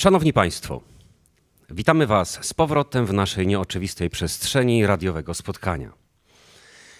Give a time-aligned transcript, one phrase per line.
[0.00, 0.80] Szanowni Państwo,
[1.70, 5.92] witamy Was z powrotem w naszej nieoczywistej przestrzeni radiowego spotkania.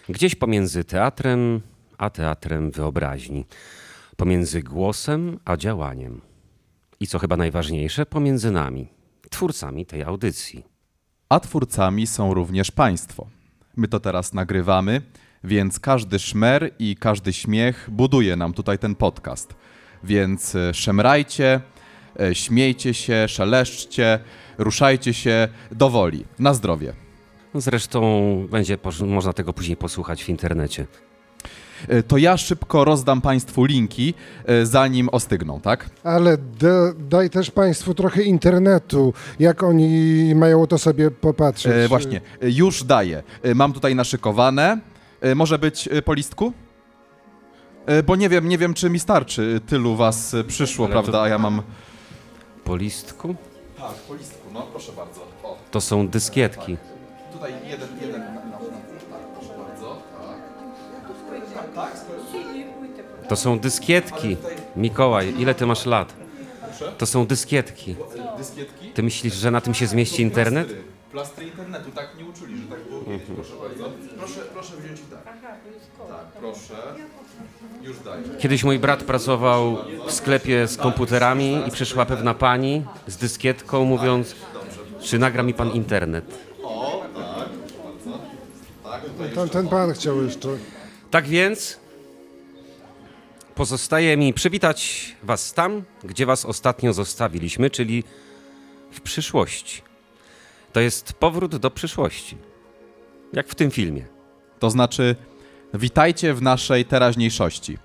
[0.08, 1.60] Gdzieś pomiędzy teatrem
[1.98, 3.44] a teatrem wyobraźni,
[4.16, 6.21] pomiędzy głosem a działaniem.
[7.00, 8.89] I co chyba najważniejsze, pomiędzy nami,
[9.30, 10.64] twórcami tej audycji.
[11.29, 13.27] A twórcami są również Państwo.
[13.77, 15.03] My to teraz nagrywamy,
[15.45, 19.55] więc każdy szmer i każdy śmiech buduje nam tutaj ten podcast.
[20.05, 21.61] Więc e, szemrajcie,
[22.32, 24.18] śmiejcie się, szeleszczcie,
[24.58, 26.25] ruszajcie się do woli.
[26.39, 26.93] Na zdrowie.
[27.54, 28.00] Zresztą
[28.50, 30.86] będzie można tego później posłuchać w internecie.
[31.89, 34.14] E, To ja szybko rozdam Państwu linki,
[34.47, 35.91] e, zanim ostygną, tak?
[36.05, 36.69] Ale da,
[37.08, 41.72] daj też Państwu trochę internetu, jak oni mają to sobie popatrzeć.
[41.72, 43.22] E, właśnie, e, już daję.
[43.42, 44.78] E, Mam tutaj naszykowane.
[45.20, 46.52] E, Może być e, po listku?
[47.86, 49.61] E, Bo nie wiem, nie wiem, czy mi starczy.
[49.66, 51.22] Tylu was e, przyszło, Ale to- prawda?
[51.22, 51.62] A ja mam.
[52.64, 53.34] Po listku
[53.78, 55.20] Tak, po listku, no proszę bardzo.
[55.42, 56.77] O, to są dyskietki.
[57.33, 58.22] tutaj jeden, jeden.
[58.22, 60.02] Tak, proszę bardzo.
[60.19, 61.75] Tak.
[61.75, 64.36] Tak, tak, To są dyskietki.
[64.77, 66.12] Mikołaj, ile ty masz lat?
[66.98, 67.97] To są dyskietki.
[68.95, 70.69] Ty myślisz, że na tym się zmieści internet?
[71.12, 71.44] Plastry.
[71.47, 73.92] Internetu, tak nie uczuli, że tak było kiedyś, proszę bardzo.
[74.19, 75.25] Proszę, proszę wziąć i tak.
[76.08, 76.75] Tak, proszę.
[77.83, 78.22] Już daję.
[78.39, 84.34] Kiedyś mój brat pracował w sklepie z komputerami i przyszła pewna pani z dyskietką mówiąc,
[85.00, 86.25] czy nagra mi pan internet.
[89.34, 90.48] Ten, ten pan chciał jeszcze.
[91.11, 91.78] Tak więc
[93.55, 98.05] pozostaje mi przywitać was tam, gdzie was ostatnio zostawiliśmy, czyli
[98.92, 99.89] w przyszłości.
[100.72, 102.38] To jest powrót do przyszłości.
[103.32, 104.06] Jak w tym filmie.
[104.58, 105.16] To znaczy,
[105.74, 107.78] witajcie w naszej teraźniejszości.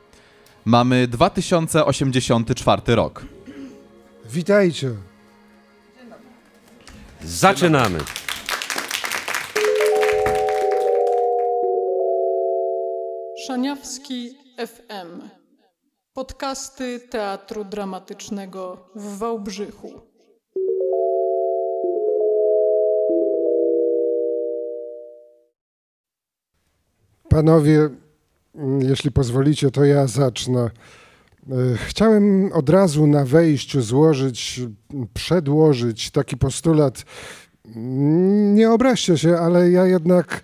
[0.66, 3.26] Mamy 2084 rok.
[4.26, 4.92] Witajcie.
[7.22, 8.00] Zaczynamy.
[13.48, 15.30] Szaniawski FM.
[16.14, 20.15] Podcasty Teatru Dramatycznego w Wałbrzychu.
[27.30, 27.90] Panowie,
[28.56, 30.60] mm, jeśli pozwolicie, to ja zacznę.
[30.62, 31.56] E,
[31.88, 34.62] Chciałem od razu na wejściu złożyć,
[35.14, 37.06] przedłożyć taki postulat.
[38.56, 40.42] Nie obraźcie się, ale ja jednak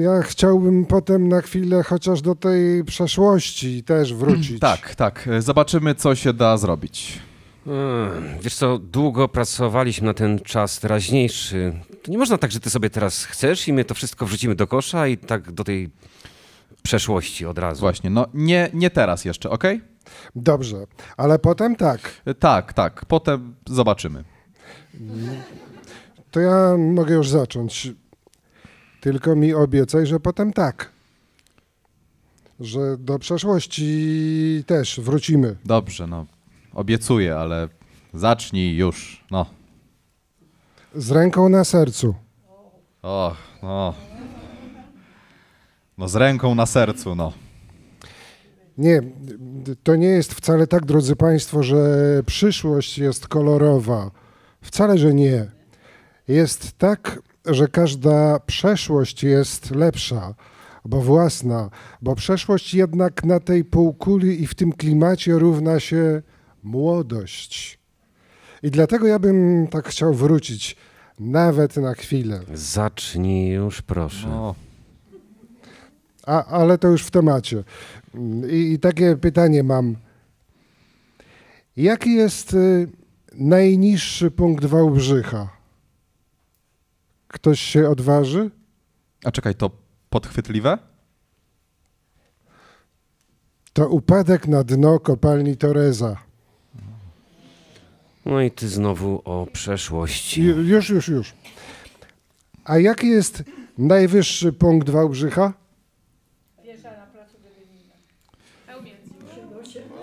[0.00, 4.60] ja chciałbym potem na chwilę chociaż do tej przeszłości też wrócić.
[4.60, 5.28] Tak, tak.
[5.38, 7.22] Zobaczymy, co się da zrobić.
[7.66, 11.72] Ech, Wiesz co, długo pracowaliśmy na ten czas teraźniejszy.
[12.02, 14.66] To nie można tak, że ty sobie teraz chcesz i my to wszystko wrzucimy do
[14.66, 15.90] kosza i tak do tej
[16.82, 17.80] przeszłości od razu.
[17.80, 19.64] Właśnie, no nie, nie teraz jeszcze, ok?
[20.36, 20.86] Dobrze,
[21.16, 22.22] ale potem tak.
[22.38, 23.04] Tak, tak.
[23.04, 24.24] Potem zobaczymy.
[26.30, 27.92] To ja mogę już zacząć.
[29.00, 30.90] Tylko mi obiecaj, że potem tak.
[32.60, 35.56] Że do przeszłości też wrócimy.
[35.64, 36.26] Dobrze, no.
[36.74, 37.68] Obiecuję, ale
[38.14, 39.24] zacznij już.
[39.30, 39.46] No.
[40.94, 42.14] Z ręką na sercu.
[43.02, 43.94] O, no.
[45.98, 47.32] No z ręką na sercu, no.
[48.78, 49.02] Nie,
[49.82, 54.10] to nie jest wcale tak, drodzy Państwo, że przyszłość jest kolorowa.
[54.60, 55.50] Wcale, że nie.
[56.28, 60.34] Jest tak, że każda przeszłość jest lepsza,
[60.84, 61.70] bo własna,
[62.02, 66.22] bo przeszłość jednak na tej półkuli i w tym klimacie równa się
[66.64, 67.78] młodość.
[68.62, 70.76] I dlatego ja bym tak chciał wrócić,
[71.18, 72.40] nawet na chwilę.
[72.54, 74.28] Zacznij już, proszę.
[74.28, 74.54] no.
[76.26, 77.64] A, ale to już w temacie.
[78.50, 79.96] I, I takie pytanie mam.
[81.76, 82.88] Jaki jest y,
[83.32, 85.48] najniższy punkt Wałbrzycha?
[87.28, 88.50] Ktoś się odważy?
[89.24, 89.70] A czekaj, to
[90.10, 90.78] podchwytliwe?
[93.72, 96.23] To upadek na dno kopalni Toreza.
[98.26, 100.42] No i ty znowu o przeszłości.
[100.42, 101.32] Ju- Już, już, już.
[102.64, 103.42] A jaki jest
[103.78, 105.52] najwyższy punkt Wałbrzycha?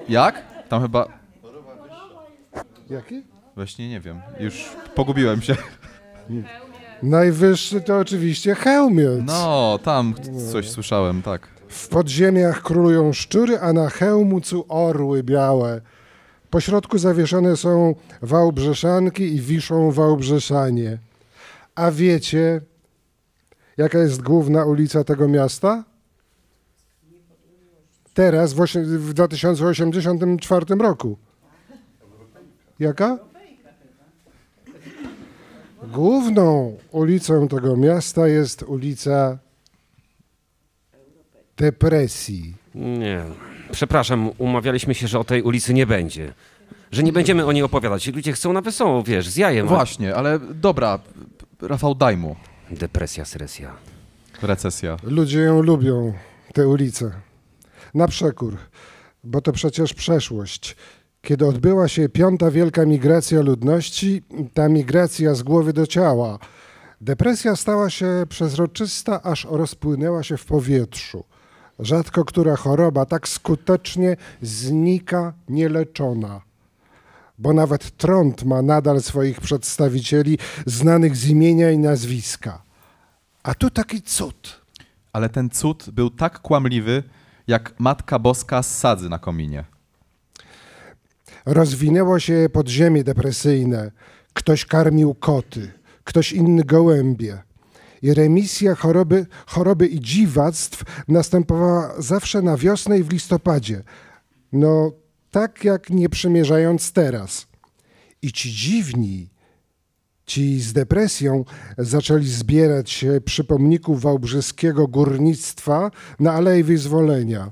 [0.10, 0.44] Jak?
[0.70, 1.08] Tam chyba...
[2.90, 3.24] Jaki?
[3.56, 4.22] Właśnie nie wiem.
[4.40, 5.56] Już pogubiłem się.
[7.04, 9.22] Najwyższy to oczywiście Chełmiec.
[9.26, 10.14] No, tam
[10.52, 11.48] coś słyszałem, tak.
[11.68, 15.82] W podziemiach królują szczury, a na hełmucu orły białe.
[16.52, 20.98] Po środku zawieszone są wałbrzeszanki i wiszą wałbrzeszanie.
[21.76, 22.62] A wiecie,
[23.78, 25.84] jaka jest główna ulica tego miasta?
[28.14, 28.66] Teraz, w,
[28.98, 31.18] w 2084 roku.
[32.80, 33.18] Jaka?
[35.84, 39.38] Główną ulicą tego miasta jest ulica
[41.58, 42.56] Depresji.
[42.76, 43.51] Nie.
[43.72, 46.34] Przepraszam, umawialiśmy się, że o tej ulicy nie będzie.
[46.92, 48.08] Że nie będziemy o niej opowiadać.
[48.08, 49.68] Ludzie chcą na wesoło, wiesz, z jajem.
[49.68, 51.00] Właśnie, ale dobra,
[51.62, 52.36] Rafał, daj mu.
[52.72, 53.72] Depresja, sresja.
[54.42, 54.98] Recesja.
[55.04, 56.14] Ludzie ją lubią,
[56.54, 57.12] tę ulicę.
[57.94, 58.58] Na przekór,
[59.24, 60.76] bo to przecież przeszłość.
[61.22, 64.24] Kiedy odbyła się piąta wielka migracja ludności,
[64.54, 66.40] ta migracja z głowy do ciała,
[67.02, 71.24] depresja stała się przezroczysta, aż rozpłynęła się w powietrzu.
[71.82, 76.42] Rzadko która choroba tak skutecznie znika nieleczona.
[77.38, 82.62] Bo nawet trąd ma nadal swoich przedstawicieli znanych z imienia i nazwiska.
[83.44, 84.62] A tu taki cud.
[85.14, 87.04] Ale ten cud był tak kłamliwy,
[87.48, 89.64] jak Matka Boska z sadzy na kominie.
[91.46, 93.92] Rozwinęło się podziemie depresyjne.
[94.34, 95.72] Ktoś karmił koty,
[96.04, 97.44] ktoś inny gołębie.
[98.02, 103.84] I remisja choroby, choroby i dziwactw następowała zawsze na wiosnę i w listopadzie.
[104.52, 104.92] No,
[105.32, 107.48] tak jak nie przymierzając teraz.
[108.22, 109.30] I ci dziwni,
[110.26, 111.46] ci z depresją
[111.78, 117.52] zaczęli zbierać się przy pomniku wałbrzyskiego górnictwa na Alei Wyzwolenia.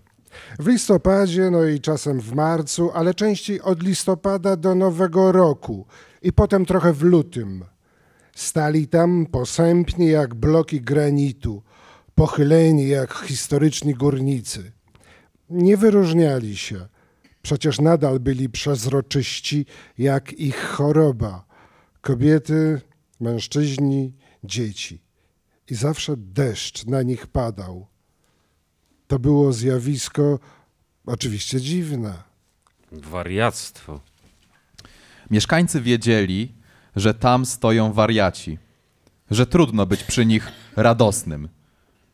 [0.59, 5.85] W listopadzie, no i czasem w marcu, ale częściej od listopada do Nowego Roku
[6.21, 7.65] i potem trochę w lutym.
[8.39, 11.63] Stali tam posępnie jak bloki granitu,
[12.15, 14.71] pochyleni jak historyczni górnicy.
[15.49, 16.87] Nie wyróżniali się,
[17.41, 19.65] przecież nadal byli przezroczyści
[19.97, 21.45] jak ich choroba.
[22.01, 22.81] Kobiety,
[23.19, 24.13] mężczyźni,
[24.43, 25.01] dzieci.
[25.69, 27.87] I zawsze deszcz na nich padał.
[29.07, 30.39] To było zjawisko
[31.05, 32.13] oczywiście dziwne.
[32.91, 34.01] Wariactwo.
[35.31, 36.58] Mieszkańcy wiedzieli,
[36.95, 38.57] że tam stoją wariaci,
[39.31, 41.49] że trudno być przy nich radosnym,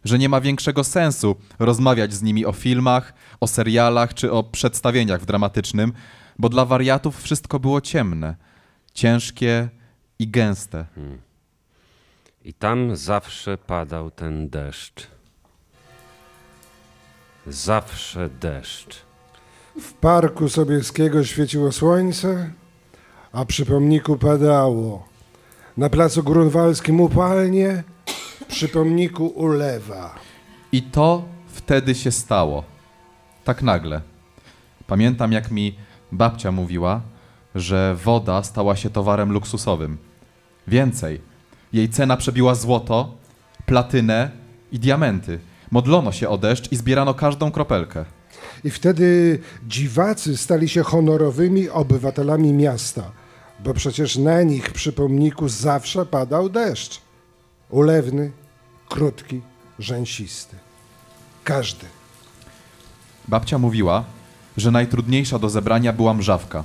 [0.03, 5.21] że nie ma większego sensu rozmawiać z nimi o filmach, o serialach czy o przedstawieniach
[5.21, 5.93] w dramatycznym,
[6.39, 8.35] bo dla wariatów wszystko było ciemne,
[8.93, 9.69] ciężkie
[10.19, 10.85] i gęste.
[12.43, 15.07] I tam zawsze padał ten deszcz.
[17.47, 19.05] Zawsze deszcz.
[19.81, 22.51] W parku Sobieskiego świeciło słońce,
[23.35, 25.07] a przy pomniku padało.
[25.77, 27.83] Na placu grunwalskim upalnie,
[28.47, 30.15] przy pomniku ulewa.
[30.71, 32.63] I to wtedy się stało.
[33.43, 34.01] Tak nagle.
[34.87, 35.75] Pamiętam, jak mi
[36.11, 37.01] babcia mówiła,
[37.55, 39.97] że woda stała się towarem luksusowym.
[40.67, 41.21] Więcej,
[41.73, 43.13] jej cena przebiła złoto,
[43.65, 44.31] platynę
[44.71, 45.39] i diamenty.
[45.71, 48.05] Modlono się o deszcz i zbierano każdą kropelkę.
[48.63, 53.11] I wtedy dziwacy stali się honorowymi obywatelami miasta,
[53.59, 57.01] bo przecież na nich przy pomniku zawsze padał deszcz.
[57.69, 58.31] Ulewny,
[58.89, 59.41] krótki,
[59.79, 60.55] rzęsisty.
[61.43, 61.85] Każdy.
[63.27, 64.03] Babcia mówiła,
[64.57, 66.63] że najtrudniejsza do zebrania była mrzawka.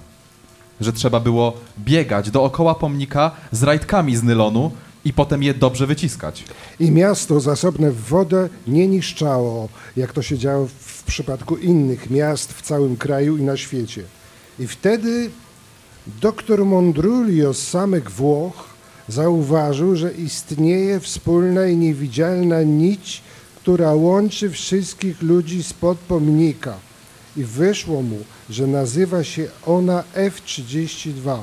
[0.81, 4.71] Że trzeba było biegać dookoła pomnika z rajtkami z nylonu
[5.05, 6.45] i potem je dobrze wyciskać.
[6.81, 12.53] I miasto zasobne w wodę nie niszczało, jak to się działo w przypadku innych miast
[12.53, 14.03] w całym kraju i na świecie.
[14.59, 15.31] I wtedy
[16.21, 18.69] doktor Mondrulio z samych Włoch
[19.09, 23.23] zauważył, że istnieje wspólna i niewidzialna nić,
[23.57, 26.75] która łączy wszystkich ludzi spod pomnika.
[27.37, 28.19] I wyszło mu,
[28.51, 31.39] że nazywa się ona F32,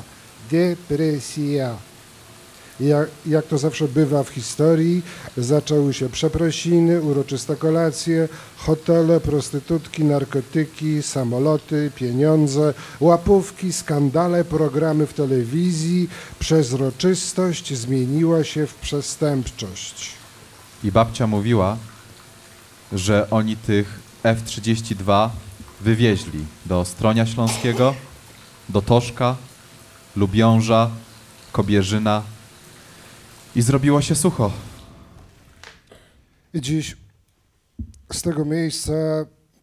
[0.52, 1.76] depresja.
[2.80, 5.02] Jak, jak to zawsze bywa w historii,
[5.38, 16.10] zaczęły się przeprosiny, uroczyste kolacje, hotele, prostytutki, narkotyki, samoloty, pieniądze, łapówki, skandale, programy w telewizji.
[16.40, 20.12] Przezroczystość zmieniła się w przestępczość.
[20.84, 21.78] I babcia mówiła,
[22.94, 25.30] że oni tych F-32
[25.82, 27.96] wywieźli do Stronia Śląskiego,
[28.70, 29.36] do Toszka,
[30.16, 30.90] Lubiąża,
[31.52, 32.22] Kobierzyna
[33.58, 34.52] i zrobiło się sucho.
[36.54, 36.98] I dziś
[38.14, 38.94] z tego miejsca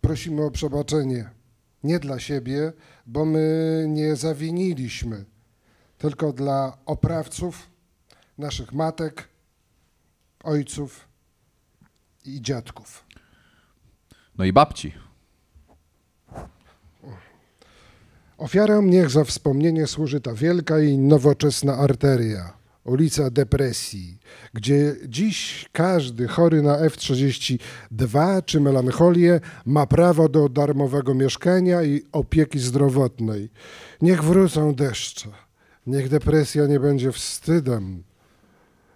[0.01, 1.31] prosimy o przebaczenie.
[1.85, 2.73] Nie dla siebie,
[3.07, 5.25] bo my nie zawiniliśmy,
[5.99, 7.71] tylko dla oprawców,
[8.39, 9.29] naszych matek,
[10.45, 11.09] ojców
[12.25, 13.05] i dziadków.
[14.39, 14.95] No i babci.
[18.39, 24.19] Ofiarą niech za wspomnienie służy ta wielka i nowoczesna arteria, ulica Depresji,
[24.55, 32.59] gdzie dziś każdy chory na F32 czy melancholię ma prawo do darmowego mieszkania i opieki
[32.59, 33.51] zdrowotnej.
[34.03, 35.29] Niech wrócą deszcze,
[35.87, 38.03] niech depresja nie będzie wstydem,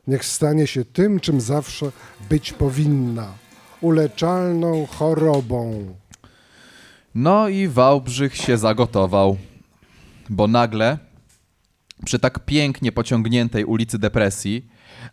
[0.07, 1.92] niech stanie się tym, czym zawsze
[2.30, 3.35] być powinna
[3.80, 5.95] uleczalną chorobą.
[7.14, 9.37] No i Wałbrzych się zagotował,
[10.30, 10.99] bo nagle
[12.05, 14.67] przy tak pięknie pociągniętej ulicy Depresji,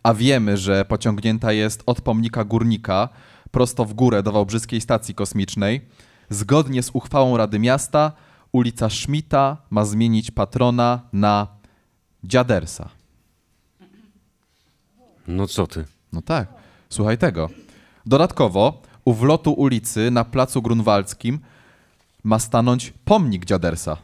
[0.03, 3.09] a wiemy, że pociągnięta jest od pomnika górnika
[3.51, 5.81] prosto w górę do Wałbrzyskiej Stacji Kosmicznej,
[6.29, 8.11] zgodnie z uchwałą Rady Miasta
[8.51, 11.47] ulica Szmita ma zmienić patrona na
[12.23, 12.89] Dziadersa.
[15.27, 15.85] No co ty?
[16.13, 16.47] No tak,
[16.89, 17.49] słuchaj tego.
[18.05, 21.39] Dodatkowo u wlotu ulicy na placu Grunwaldzkim
[22.23, 23.97] ma stanąć pomnik Dziadersa.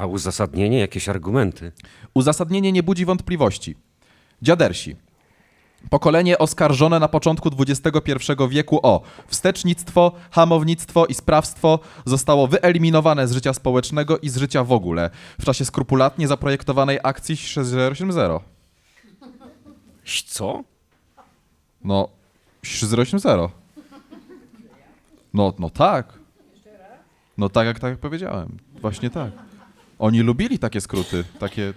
[0.00, 1.72] A uzasadnienie, jakieś argumenty?
[2.14, 3.76] Uzasadnienie nie budzi wątpliwości.
[4.42, 4.96] Dziadersi.
[5.90, 8.12] Pokolenie oskarżone na początku XXI
[8.48, 14.72] wieku o wstecznictwo, hamownictwo i sprawstwo zostało wyeliminowane z życia społecznego i z życia w
[14.72, 18.44] ogóle w czasie skrupulatnie zaprojektowanej akcji 6080.
[20.26, 20.64] Co?
[21.84, 22.08] No,
[22.62, 23.52] 6080.
[25.34, 26.12] No, no tak.
[27.38, 28.56] No tak jak, tak jak powiedziałem.
[28.80, 29.49] Właśnie tak.
[30.00, 31.74] Oni lubili takie skróty, takie...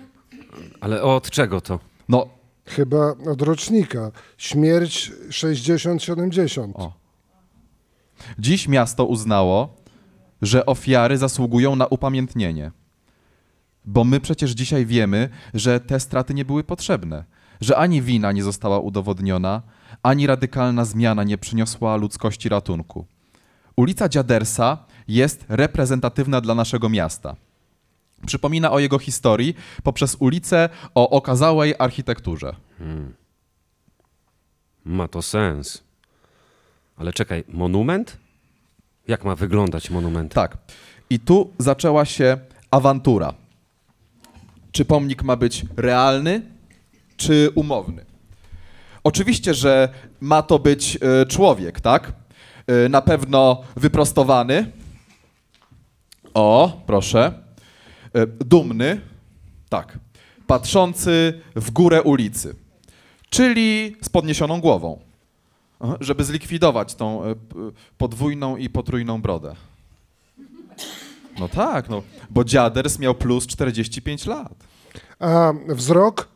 [0.81, 1.79] Ale od czego to?
[2.09, 2.27] No,
[2.65, 4.11] Chyba od rocznika.
[4.37, 6.71] Śmierć 60-70.
[6.73, 6.93] O.
[8.39, 9.75] Dziś miasto uznało,
[10.41, 12.71] że ofiary zasługują na upamiętnienie.
[13.85, 17.23] Bo my przecież dzisiaj wiemy, że te straty nie były potrzebne,
[17.61, 19.61] że ani wina nie została udowodniona,
[20.03, 23.05] ani radykalna zmiana nie przyniosła ludzkości ratunku.
[23.75, 24.77] Ulica Dziadersa
[25.07, 27.35] jest reprezentatywna dla naszego miasta.
[28.25, 32.55] Przypomina o jego historii poprzez ulicę o okazałej architekturze.
[34.85, 35.83] Ma to sens.
[36.97, 38.17] Ale czekaj, monument?
[39.07, 40.33] Jak ma wyglądać monument?
[40.33, 40.57] Tak.
[41.09, 42.37] I tu zaczęła się
[42.71, 43.33] awantura.
[44.71, 46.41] Czy pomnik ma być realny,
[47.17, 48.05] czy umowny?
[49.03, 49.89] Oczywiście, że
[50.21, 52.13] ma to być e, człowiek, tak?
[52.67, 54.71] E, na pewno wyprostowany.
[56.33, 57.42] O, proszę.
[58.13, 59.01] E, dumny.
[59.69, 59.99] Tak.
[60.47, 62.55] Patrzący w górę ulicy.
[63.29, 64.99] Czyli z podniesioną głową.
[65.99, 67.35] Żeby zlikwidować tą e,
[67.97, 69.55] podwójną i potrójną brodę.
[71.39, 74.53] No tak, no, bo dziaders miał plus 45 lat.
[75.19, 76.27] A wzrok?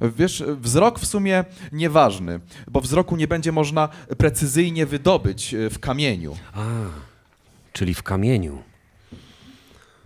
[0.00, 2.40] Wiesz, wzrok w sumie nieważny,
[2.70, 3.88] bo wzroku nie będzie można
[4.18, 6.36] precyzyjnie wydobyć e, w kamieniu.
[6.54, 6.64] A,
[7.72, 8.69] czyli w kamieniu.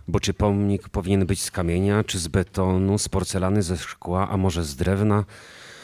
[0.07, 4.37] Bo czy pomnik powinien być z kamienia, czy z betonu, z porcelany, ze szkła, a
[4.37, 5.23] może z drewna?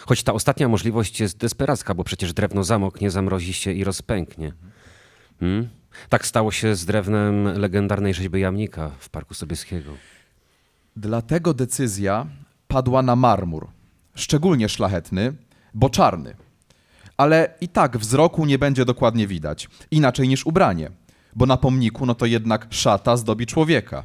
[0.05, 4.53] Choć ta ostatnia możliwość jest desperacka, bo przecież drewno zamoknie, zamrozi się i rozpęknie.
[5.39, 5.69] Hmm?
[6.09, 9.91] Tak stało się z drewnem legendarnej rzeźby jamnika w Parku Sobieskiego.
[10.95, 12.27] Dlatego decyzja
[12.67, 13.67] padła na marmur,
[14.15, 15.33] szczególnie szlachetny,
[15.73, 16.35] bo czarny.
[17.17, 20.91] Ale i tak wzroku nie będzie dokładnie widać, inaczej niż ubranie,
[21.35, 24.03] bo na pomniku no to jednak szata zdobi człowieka.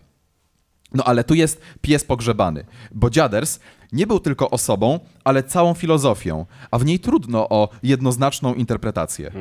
[0.93, 3.61] No ale tu jest pies pogrzebany, bo dziaders
[3.93, 9.33] nie był tylko osobą, ale całą filozofią, a w niej trudno o jednoznaczną interpretację.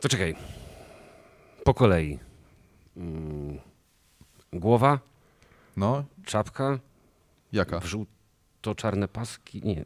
[0.00, 0.36] To czekaj.
[1.64, 2.18] Po kolei.
[2.96, 3.58] Mm,
[4.52, 4.98] Głowa,
[5.76, 6.78] No, czapka,
[7.52, 7.80] jaka?
[7.80, 9.60] w żółto-czarne paski.
[9.64, 9.84] Nie.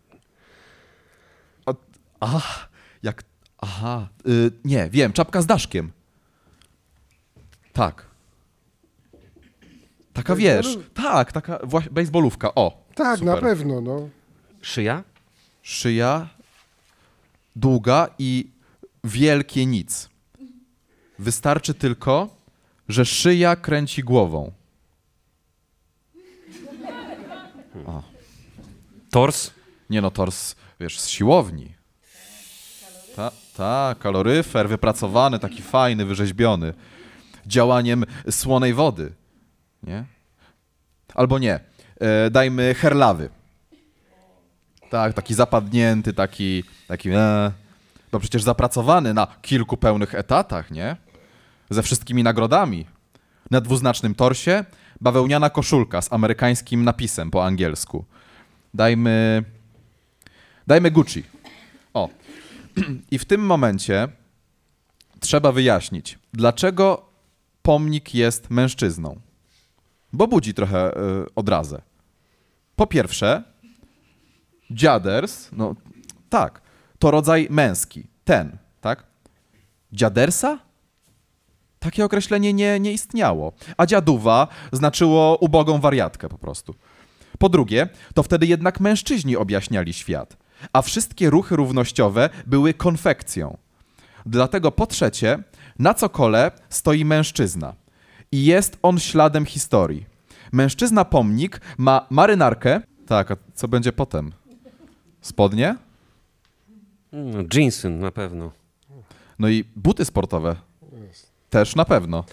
[2.21, 2.69] Aha,
[3.03, 3.23] jak.
[3.59, 4.09] Aha.
[4.29, 5.93] Y, nie, wiem, czapka z daszkiem.
[7.73, 8.06] Tak.
[10.17, 10.79] Taka wiesz.
[10.95, 12.55] Tak, taka właśnie baseballówka.
[12.55, 12.87] O.
[12.95, 13.35] Tak, super.
[13.35, 13.81] na pewno.
[13.81, 14.09] No.
[14.63, 15.05] Szyja?
[15.63, 16.29] Szyja
[17.57, 18.51] długa i
[19.05, 20.09] wielkie nic.
[21.19, 22.37] Wystarczy tylko,
[22.89, 24.53] że szyja kręci głową.
[29.11, 29.51] Tors?
[29.91, 31.75] Nie no, tors, wiesz, z siłowni.
[33.17, 36.75] Ta, ta, kaloryfer wypracowany, taki fajny, wyrzeźbiony.
[37.47, 39.13] Działaniem słonej wody.
[39.87, 40.05] Nie?
[41.15, 41.61] Albo nie.
[42.01, 43.29] E, dajmy herlawy.
[44.91, 47.53] Tak, taki zapadnięty, taki, taki e,
[48.13, 50.97] no przecież zapracowany na kilku pełnych etatach, nie?
[51.71, 52.87] Ze wszystkimi nagrodami.
[53.51, 54.65] Na dwuznacznym torsie
[55.01, 58.05] bawełniana koszulka z amerykańskim napisem po angielsku.
[58.75, 59.45] Dajmy
[60.67, 61.25] Dajmy Gucci.
[61.95, 62.09] O.
[63.11, 64.09] I w tym momencie
[65.21, 67.09] trzeba wyjaśnić, dlaczego
[67.63, 69.21] pomnik jest mężczyzną.
[70.17, 71.83] Bo budzi trochę y, odrazę.
[72.77, 73.43] Po pierwsze,
[74.71, 75.75] dziaders, no
[76.29, 76.61] tak,
[76.99, 78.07] to rodzaj męski.
[78.25, 79.05] Ten, tak?
[79.93, 80.59] Dziadersa?
[81.79, 83.53] Takie określenie nie, nie istniało.
[83.77, 86.75] A dziaduwa znaczyło ubogą wariatkę po prostu.
[87.39, 90.37] Po drugie, to wtedy jednak mężczyźni objaśniali świat.
[90.73, 93.57] a wszystkie ruchy równościowe były konfekcją.
[94.27, 95.39] Dlatego po trzecie,
[95.79, 97.75] na cokole stoi mężczyzna
[98.37, 100.07] i jest on śladem historii.
[100.53, 102.81] Mężczyzna pomnik ma marynarkę.
[103.07, 104.33] Tak, a co będzie potem?
[105.21, 105.77] Spodnie?
[107.13, 108.53] No, jeansy na pewno.
[109.39, 110.57] No i buty sportowe.
[111.51, 112.25] Też na pewno.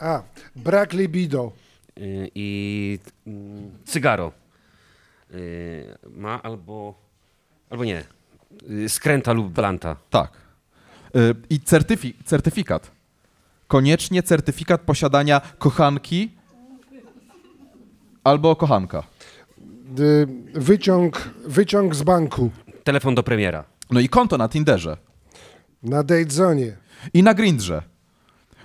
[0.00, 0.22] A,
[0.56, 1.52] brak libido.
[1.98, 4.32] Y, I mm, cygaro.
[5.34, 6.94] Y, Ma albo,
[7.70, 8.04] albo nie.
[8.70, 9.96] Y, Skręta lub blanta.
[10.10, 10.32] Tak.
[11.16, 12.90] Y, I certyfi- certyfikat.
[13.68, 16.30] Koniecznie certyfikat posiadania kochanki
[18.24, 19.02] albo kochanka.
[20.54, 22.50] Wyciąg, wyciąg z banku
[22.84, 23.64] Telefon do premiera.
[23.90, 24.96] No i konto na Tinderze.
[25.82, 26.76] na datezone.
[27.14, 27.82] I na Grindrze.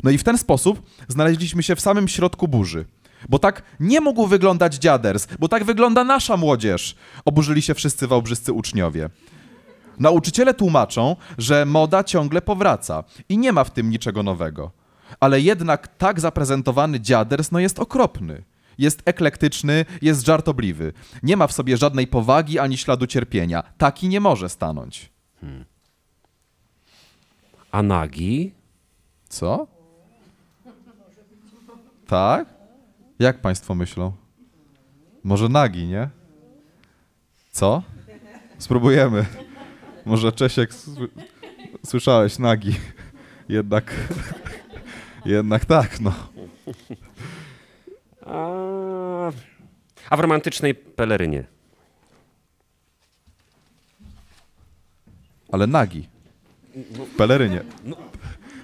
[0.04, 2.86] No i w ten sposób znaleźliśmy się w samym środku burzy.
[3.30, 6.96] Bo tak nie mógł wyglądać dziaders, bo tak wygląda nasza młodzież.
[7.26, 9.10] Oburzyli się wszyscy wałbrzyscy uczniowie.
[10.00, 14.72] Nauczyciele tłumaczą, że moda ciągle powraca i nie ma w tym niczego nowego.
[15.20, 18.44] Ale jednak tak zaprezentowany dziaders no jest okropny.
[18.78, 20.94] Jest eklektyczny, jest żartobliwy.
[21.24, 23.64] Nie ma w sobie żadnej powagi ani śladu cierpienia.
[23.78, 25.10] Taki nie może stanąć.
[27.72, 28.54] A nagi?
[29.30, 29.68] Co?
[32.08, 32.48] Tak?
[33.20, 34.12] Jak państwo myślą?
[35.24, 36.10] Może nagi, nie?
[37.52, 37.84] Co?
[38.58, 39.26] Spróbujemy.
[40.06, 41.08] Może Czesiek sły-
[41.86, 42.76] słyszałeś nagi.
[43.50, 43.94] Jednak
[45.26, 46.14] jednak tak, no.
[48.26, 49.32] A,
[50.10, 51.44] a w romantycznej pelerynie.
[55.52, 56.08] Ale nagi.
[56.76, 57.62] W pelerynie.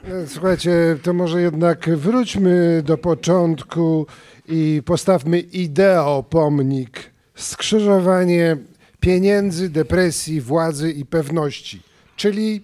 [0.05, 4.07] E, Słuchajcie, to może jednak wróćmy do początku
[4.47, 7.11] i postawmy ideopomnik.
[7.35, 8.57] Skrzyżowanie
[8.99, 11.81] pieniędzy, depresji, władzy i pewności.
[12.15, 12.63] Czyli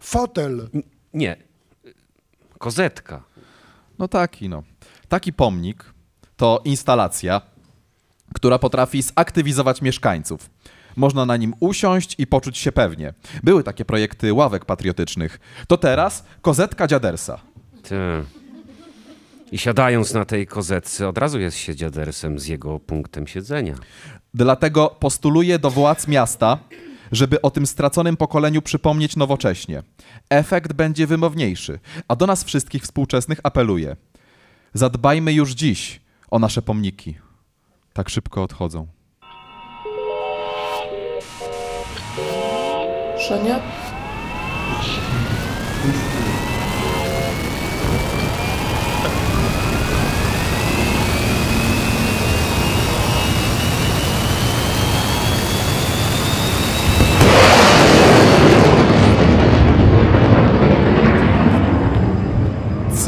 [0.00, 0.68] fotel.
[0.74, 0.82] N-
[1.14, 1.36] Nie.
[2.62, 3.22] Kozetka.
[3.98, 4.62] No taki, no.
[5.08, 5.84] Taki pomnik
[6.36, 7.40] to instalacja,
[8.34, 10.50] która potrafi zaktywizować mieszkańców.
[10.96, 13.14] Można na nim usiąść i poczuć się pewnie.
[13.42, 15.40] Były takie projekty ławek patriotycznych.
[15.68, 17.40] To teraz kozetka dziadersa.
[17.82, 18.24] Te.
[19.52, 23.74] I siadając na tej kozetce, od razu jest się dziadersem z jego punktem siedzenia.
[24.34, 26.58] Dlatego postuluję do władz miasta,
[27.12, 29.82] żeby o tym straconym pokoleniu przypomnieć nowocześnie.
[30.30, 33.96] Efekt będzie wymowniejszy, a do nas wszystkich współczesnych apeluję.
[34.74, 37.18] Zadbajmy już dziś o nasze pomniki.
[37.92, 38.86] Tak szybko odchodzą.
[43.28, 43.60] Szania?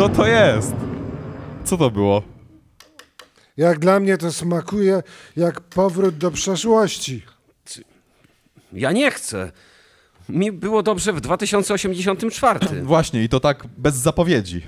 [0.05, 0.73] Co to jest?
[1.65, 2.23] Co to było?
[3.57, 5.03] Jak dla mnie to smakuje
[5.37, 7.23] jak powrót do przeszłości.
[8.73, 9.53] Ja nie chcę.
[10.29, 12.61] Mi było dobrze w 2084.
[12.83, 14.63] Właśnie, i to tak bez zapowiedzi.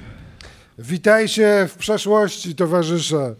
[0.78, 3.34] Witajcie w przeszłości, towarzysze.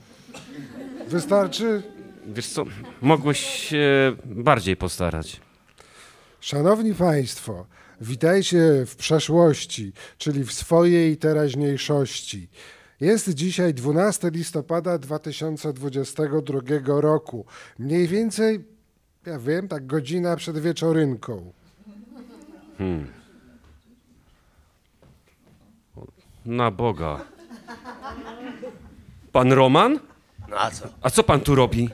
[1.09, 1.83] Wystarczy?
[2.27, 2.65] Wiesz co,
[3.03, 5.41] mogłeś się bardziej postarać.
[6.41, 7.67] Szanowni Państwo,
[8.01, 12.49] witajcie w przeszłości, czyli w swojej teraźniejszości.
[13.01, 17.47] Jest dzisiaj 12 listopada 2022 roku.
[17.79, 18.65] Mniej więcej,
[19.27, 21.53] ja wiem, tak godzina przed wieczorynką.
[26.47, 27.21] Na Boga.
[29.33, 30.01] Pan Roman?
[30.49, 30.89] No a co?
[31.03, 31.91] A co pan tu robi?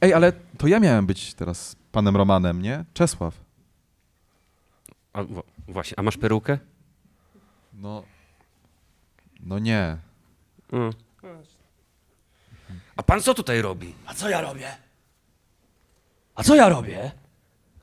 [0.00, 2.84] Ej, ale to ja miałem być teraz panem Romanem, nie?
[2.94, 3.43] Czesław.
[5.14, 5.22] A,
[5.68, 6.58] właśnie, a masz perukę?
[7.74, 8.02] No.
[9.40, 9.96] No nie.
[10.72, 10.92] Mm.
[12.96, 13.94] A pan co tutaj robi?
[14.06, 14.68] A co ja robię?
[16.34, 17.10] A co ja robię?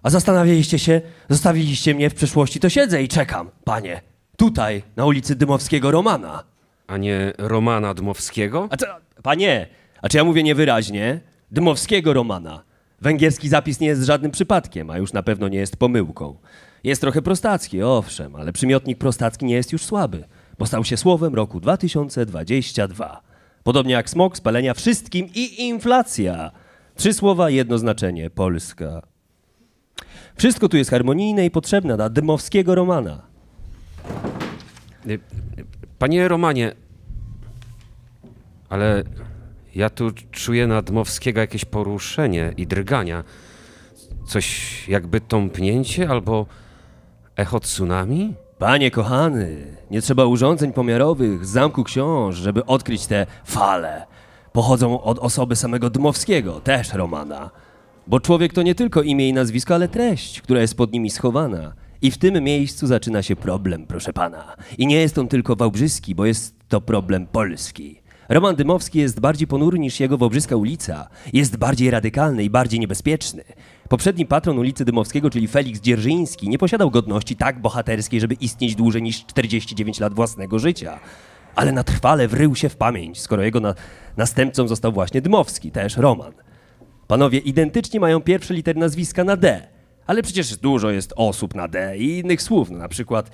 [0.03, 4.01] A zastanawialiście się, zostawiliście mnie w przeszłości, to siedzę i czekam, panie.
[4.37, 6.43] Tutaj, na ulicy Dymowskiego Romana.
[6.87, 8.67] A nie Romana Dmowskiego?
[8.71, 8.85] A co,
[9.23, 9.67] panie,
[10.01, 11.19] a czy ja mówię niewyraźnie?
[11.51, 12.63] Dymowskiego Romana.
[13.01, 16.37] Węgierski zapis nie jest żadnym przypadkiem, a już na pewno nie jest pomyłką.
[16.83, 20.23] Jest trochę prostacki, owszem, ale przymiotnik prostacki nie jest już słaby,
[20.59, 23.21] bo stał się słowem roku 2022.
[23.63, 26.51] Podobnie jak smog, spalenia wszystkim i inflacja.
[26.95, 28.29] Trzy słowa, jedno znaczenie.
[28.29, 29.01] Polska.
[30.35, 33.21] Wszystko tu jest harmonijne i potrzebne dla dymowskiego Romana.
[35.99, 36.75] Panie Romanie,
[38.69, 39.03] ale
[39.75, 43.23] ja tu czuję na Dmowskiego jakieś poruszenie i drgania.
[44.27, 46.45] Coś jakby tąpnięcie albo
[47.35, 48.33] echo tsunami?
[48.59, 49.57] Panie kochany,
[49.91, 54.05] nie trzeba urządzeń pomiarowych z zamku książ, żeby odkryć te fale.
[54.53, 57.49] Pochodzą od osoby samego Dmowskiego, też Romana.
[58.07, 61.73] Bo człowiek to nie tylko imię i nazwisko, ale treść, która jest pod nimi schowana.
[62.01, 64.55] I w tym miejscu zaczyna się problem, proszę pana.
[64.77, 68.01] I nie jest on tylko wałbrzyski, bo jest to problem polski.
[68.29, 71.07] Roman Dymowski jest bardziej ponury niż jego Wałbrzyska ulica.
[71.33, 73.43] Jest bardziej radykalny i bardziej niebezpieczny.
[73.91, 79.01] Poprzedni patron ulicy Dymowskiego, czyli Felix Dzierżyński, nie posiadał godności tak bohaterskiej, żeby istnieć dłużej
[79.01, 80.99] niż 49 lat własnego życia.
[81.55, 83.75] Ale na trwale wrył się w pamięć, skoro jego na
[84.17, 86.33] następcą został właśnie Dymowski, też Roman.
[87.07, 89.67] Panowie identycznie mają pierwsze litery nazwiska na D,
[90.07, 92.69] ale przecież dużo jest osób na D i innych słów.
[92.69, 93.31] No, na przykład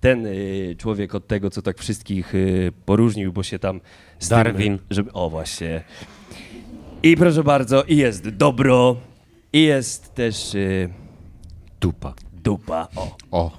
[0.00, 3.80] ten y, człowiek od tego, co tak wszystkich y, poróżnił, bo się tam...
[4.18, 4.78] z tym, Darwin.
[4.90, 5.82] żeby, o, właśnie.
[7.02, 8.96] I proszę bardzo, i jest dobro,
[9.52, 10.90] i jest też y,
[11.80, 12.14] Dupa.
[12.32, 12.88] dupa.
[12.96, 13.58] O, O,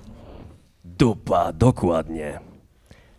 [0.85, 2.39] dupa, dokładnie.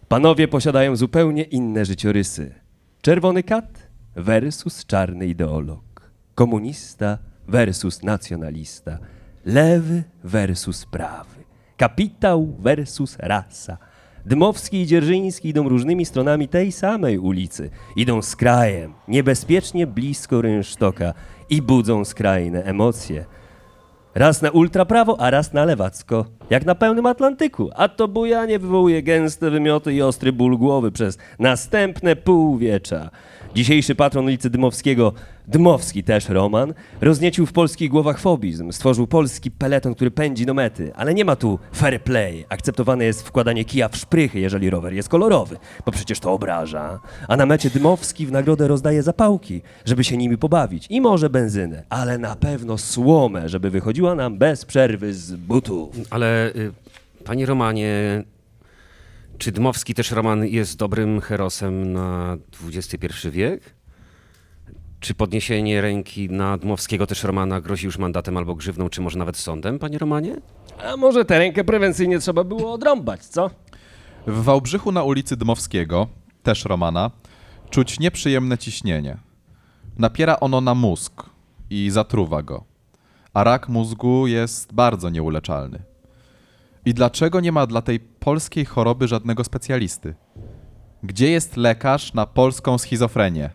[0.08, 2.54] Panowie posiadają zupełnie inne życiorysy.
[3.02, 6.10] Czerwony kat versus czarny ideolog.
[6.34, 8.98] Komunista versus nacjonalista.
[9.44, 11.42] Lewy versus prawy.
[11.76, 13.78] Kapitał versus rasa.
[14.26, 17.70] Dmowski i Dzierżyński idą różnymi stronami tej samej ulicy.
[17.96, 21.14] Idą z krajem, niebezpiecznie blisko rynsztoka
[21.50, 23.24] i budzą skrajne emocje.
[24.14, 26.24] Raz na ultraprawo, a raz na lewacko.
[26.50, 27.70] Jak na pełnym Atlantyku.
[27.76, 33.10] A to bujanie wywołuje gęste wymioty i ostry ból głowy przez następne półwiecza.
[33.54, 35.12] Dzisiejszy patron ulicy Dmowskiego,
[35.48, 38.72] Dmowski też Roman, rozniecił w polskich głowach fobizm.
[38.72, 40.92] Stworzył polski peleton, który pędzi do mety.
[40.94, 42.44] Ale nie ma tu fair play.
[42.48, 47.00] Akceptowane jest wkładanie kija w szprychy, jeżeli rower jest kolorowy, bo przecież to obraża.
[47.28, 50.86] A na mecie Dmowski w nagrodę rozdaje zapałki, żeby się nimi pobawić.
[50.90, 55.96] I może benzynę, ale na pewno słomę, żeby wychodziła nam bez przerwy z butów.
[56.10, 56.72] Ale, y,
[57.24, 58.24] panie Romanie,
[59.42, 63.74] czy Dmowski też Roman jest dobrym herosem na XXI wiek?
[65.00, 69.36] Czy podniesienie ręki na Dmowskiego też Romana grozi już mandatem albo grzywną, czy może nawet
[69.36, 70.36] sądem, panie Romanie?
[70.84, 73.50] A może tę rękę prewencyjnie trzeba było odrąbać, co?
[74.26, 76.06] w Wałbrzychu na ulicy Dmowskiego,
[76.42, 77.10] też Romana,
[77.70, 79.16] czuć nieprzyjemne ciśnienie.
[79.98, 81.22] Napiera ono na mózg
[81.70, 82.64] i zatruwa go.
[83.34, 85.91] A rak mózgu jest bardzo nieuleczalny.
[86.84, 90.14] I dlaczego nie ma dla tej polskiej choroby żadnego specjalisty?
[91.02, 93.50] Gdzie jest lekarz na polską schizofrenię?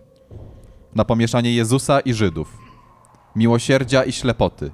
[0.96, 2.58] Na pomieszanie Jezusa i Żydów,
[3.36, 4.72] miłosierdzia i ślepoty,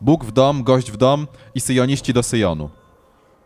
[0.00, 2.70] Bóg w dom, gość w dom i syjoniści do Syjonu,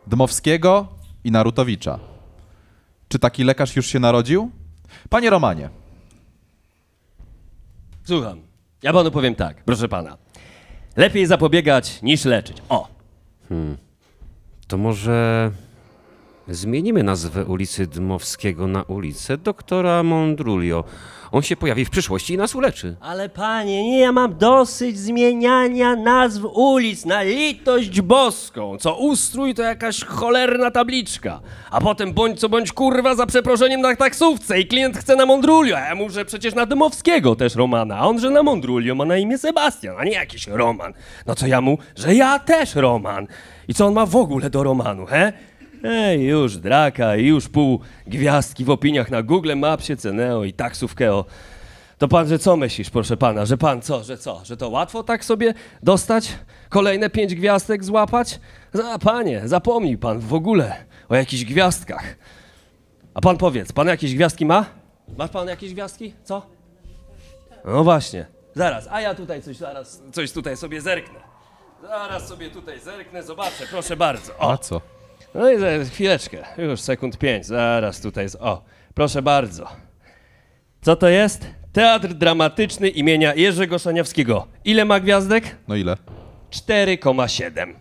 [0.06, 0.88] Dmowskiego
[1.24, 1.98] i Narutowicza.
[3.08, 4.50] Czy taki lekarz już się narodził?
[5.08, 5.70] Panie Romanie,
[8.04, 8.40] Słucham.
[8.82, 10.18] Ja panu powiem tak, proszę pana.
[10.96, 12.56] Lepiej zapobiegać niż leczyć.
[12.68, 12.88] O,
[14.70, 15.50] To może
[16.48, 20.84] zmienimy nazwę ulicy Dmowskiego na ulicę doktora Mondrulio.
[21.32, 22.96] On się pojawi w przyszłości i nas uleczy.
[23.00, 28.78] Ale panie, nie, ja mam dosyć zmieniania nazw ulic na litość boską.
[28.78, 31.40] Co ustrój to jakaś cholerna tabliczka.
[31.70, 35.76] A potem bądź co bądź kurwa za przeproszeniem na taksówce i klient chce na Mondrulio,
[35.76, 39.16] a ja muszę przecież na Dymowskiego też Romana, a on, że na Mondrulio ma na
[39.16, 40.92] imię Sebastian, a nie jakiś Roman.
[41.26, 43.26] No co ja mu, że ja też Roman.
[43.70, 45.32] I co on ma w ogóle do Romanu, he?
[45.84, 51.24] Ej, już draka i już pół gwiazdki w opiniach na Google Mapsie, Ceneo i taksówkeo.
[51.98, 55.02] To pan, że co myślisz, proszę pana, że pan co, że co, że to łatwo
[55.02, 56.32] tak sobie dostać?
[56.68, 58.40] Kolejne pięć gwiazdek złapać?
[58.84, 60.76] A panie, zapomnij pan w ogóle
[61.08, 62.16] o jakichś gwiazdkach.
[63.14, 64.66] A pan powiedz, pan jakieś gwiazdki ma?
[65.18, 66.14] Masz pan jakieś gwiazdki?
[66.24, 66.46] Co?
[67.64, 68.26] No właśnie.
[68.54, 71.29] Zaraz, a ja tutaj coś, zaraz, coś tutaj sobie zerknę.
[71.82, 74.32] Zaraz sobie tutaj zerknę, zobaczę, proszę bardzo.
[74.38, 74.52] O.
[74.52, 74.80] a co?
[75.34, 78.36] No i za chwileczkę, już sekund pięć, zaraz tutaj jest.
[78.40, 78.62] O,
[78.94, 79.68] proszę bardzo.
[80.82, 81.46] Co to jest?
[81.72, 84.46] Teatr Dramatyczny imienia Jerzego Szaniawskiego.
[84.64, 85.56] Ile ma gwiazdek?
[85.68, 85.96] No ile?
[86.50, 87.74] 4,7.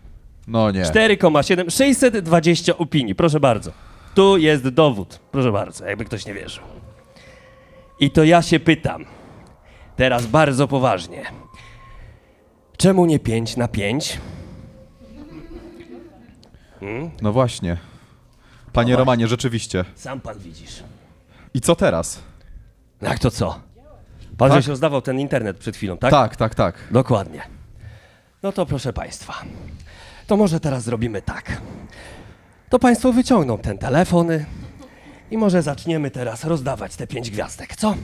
[0.47, 0.83] No nie.
[0.83, 1.69] 4,7.
[1.71, 3.71] 620 opinii, proszę bardzo.
[4.15, 6.63] Tu jest dowód, proszę bardzo, jakby ktoś nie wierzył.
[7.99, 9.05] I to ja się pytam,
[9.95, 11.23] teraz bardzo poważnie.
[12.79, 14.17] Czemu nie 5 na 5?
[17.21, 17.77] No właśnie.
[18.73, 19.85] Panie Romanie, rzeczywiście.
[19.95, 20.83] Sam pan widzisz.
[21.53, 22.19] I co teraz?
[23.01, 23.59] Jak to co?
[24.37, 24.57] Pan Tak?
[24.57, 26.11] żeś rozdawał ten internet przed chwilą, tak?
[26.11, 26.75] Tak, tak, tak.
[26.91, 27.41] Dokładnie.
[28.43, 29.33] No to proszę Państwa,
[30.27, 31.61] to może teraz zrobimy tak.
[32.69, 34.45] To Państwo wyciągną ten telefony
[35.31, 37.95] i może zaczniemy teraz rozdawać te pięć gwiazdek, co?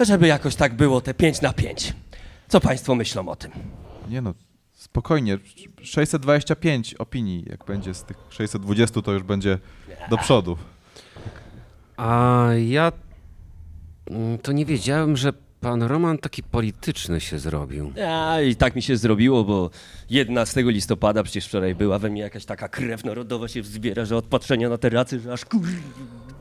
[0.00, 1.92] Żeby jakoś tak było te pięć na pięć.
[2.48, 3.50] Co Państwo myślą o tym?
[4.08, 4.34] Nie no,
[4.78, 5.38] Spokojnie,
[5.82, 9.58] 625 opinii, jak będzie z tych 620, to już będzie
[10.10, 10.56] do przodu.
[11.96, 12.92] A ja
[14.10, 17.92] mm, to nie wiedziałem, że pan Roman taki polityczny się zrobił.
[18.08, 19.70] A, i tak mi się zrobiło, bo
[20.10, 24.24] 11 listopada przecież wczoraj była we mnie jakaś taka krew narodowa się wzbiera, że od
[24.24, 25.62] patrzenia na te racy, że aż kur...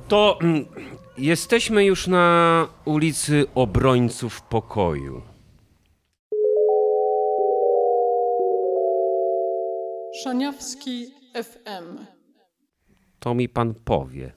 [0.07, 0.65] To mm,
[1.17, 5.36] jesteśmy już na ulicy Obrońców Pokoju.
[10.23, 12.05] Szaniawski FM.
[13.19, 14.31] To mi pan powie.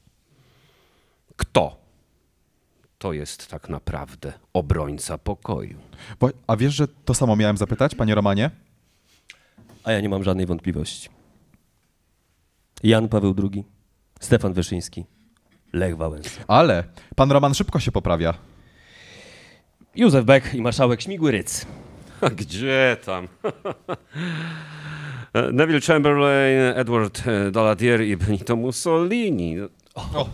[1.36, 1.76] Kto
[2.98, 5.78] to jest tak naprawdę obrońca pokoju?
[6.20, 8.50] Bo, a wiesz, że to samo miałem zapytać, panie Romanie?
[9.84, 11.08] A ja nie mam żadnej wątpliwości.
[12.82, 13.64] Jan Paweł II,
[14.20, 15.04] Stefan Wyszyński,
[15.72, 16.44] Lech Wałęsa.
[16.48, 16.84] Ale
[17.16, 18.34] pan Roman szybko się poprawia.
[19.94, 21.66] Józef Beck i marszałek Śmigły Ryc.
[22.20, 23.28] A gdzie tam?
[25.34, 29.56] Neville Chamberlain, Edward e, Daladier i Benito Mussolini.
[29.94, 30.26] O,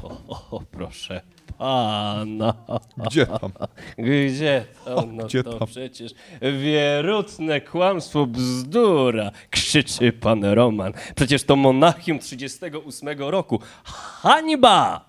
[0.51, 1.21] o, proszę
[1.59, 2.55] pana.
[2.97, 3.53] Gdzie tam?
[3.99, 5.07] Gdzie to?
[5.13, 5.69] No gdzie to tam?
[5.69, 6.13] przecież
[6.61, 10.93] wierutne kłamstwo, bzdura, krzyczy pan Roman.
[11.17, 13.61] Przecież to Monachium 38 roku.
[13.85, 15.05] Hańba!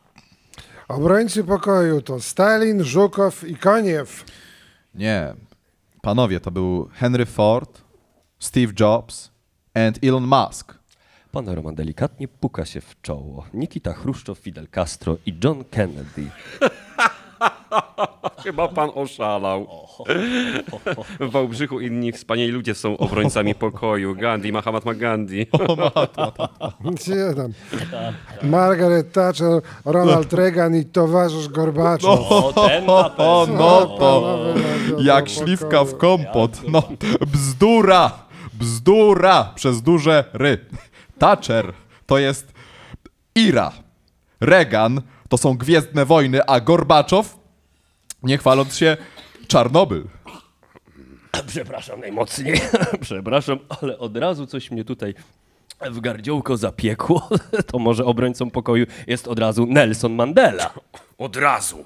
[0.88, 4.26] Obrońcy pokoju to Stalin, Żukow i Koniew.
[4.96, 5.34] Nie.
[6.02, 7.82] Panowie, to był Henry Ford,
[8.40, 9.32] Steve Jobs
[9.78, 10.74] and Elon Musk.
[11.32, 13.46] Pan Roman delikatnie puka się w czoło.
[13.54, 16.28] Nikita Chruszczow, Fidel Castro i John Kennedy.
[18.44, 19.68] Chyba pan oszalał.
[21.20, 24.16] W Wałbrzychu inni wspaniali ludzie są obrońcami pokoju.
[24.16, 25.46] Gandhi, Mahatma Gandhi.
[26.92, 27.54] Gdzie tam?
[28.44, 32.32] Margaret Thatcher, Ronald Reagan i towarzysz Gorbaczow.
[32.32, 33.68] O, ten na pewno.
[33.68, 34.44] O, no to
[35.00, 36.62] jak śliwka w kompot.
[36.72, 36.84] No,
[37.34, 38.27] bzdura!
[38.60, 39.52] Bzdura!
[39.56, 40.66] Przez duże ry.
[41.20, 41.74] Thatcher
[42.06, 42.54] to jest
[43.36, 43.72] Ira.
[44.40, 47.38] Reagan to są Gwiezdne Wojny, a Gorbaczow,
[48.24, 48.98] nie chwaląc się,
[49.48, 50.04] Czarnobyl.
[51.48, 52.62] Przepraszam najmocniej,
[53.02, 55.14] przepraszam, ale od razu coś mnie tutaj
[55.82, 57.30] w gardziołko zapiekło.
[57.72, 60.74] To może obrońcą pokoju jest od razu Nelson Mandela.
[61.18, 61.86] Od razu.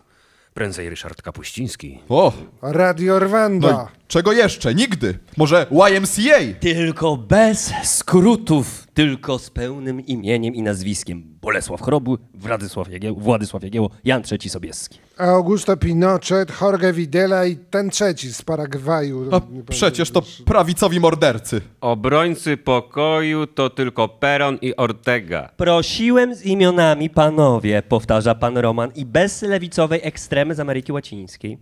[0.53, 1.99] Prędzej Ryszard Kapuściński.
[2.09, 3.87] O, Radio no Rwanda.
[3.95, 4.75] i czego jeszcze?
[4.75, 5.19] Nigdy.
[5.37, 6.59] Może YMCA?
[6.59, 11.23] Tylko bez skrótów, tylko z pełnym imieniem i nazwiskiem.
[11.41, 14.99] Bolesław Chrobu, Władysław Jagieł, Władysław Jagieło, Jan III Sobieski.
[15.21, 19.25] Augusto Pinochet, Jorge Videla i ten trzeci z Paragwaju.
[19.31, 21.62] No, przecież to prawicowi mordercy.
[21.81, 25.49] Obrońcy pokoju to tylko Peron i Ortega.
[25.57, 31.57] Prosiłem z imionami panowie, powtarza pan Roman, i bez lewicowej ekstremy z Ameryki Łacińskiej.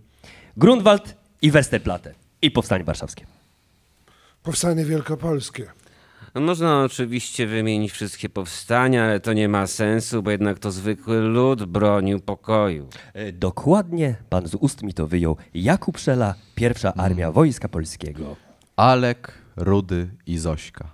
[0.56, 2.14] Grunwald i Westerplatte.
[2.42, 3.26] I Powstanie Warszawskie.
[4.42, 5.79] Powstanie Wielkopolskie.
[6.34, 11.64] Można oczywiście wymienić wszystkie powstania, ale to nie ma sensu, bo jednak to zwykły lud
[11.64, 12.88] bronił pokoju.
[13.14, 15.36] E, Dokładnie pan z ust mi to wyjął.
[15.54, 18.36] Jakub Szela, pierwsza armia Wojska Polskiego.
[18.76, 20.90] Alek, Rudy i Zośka.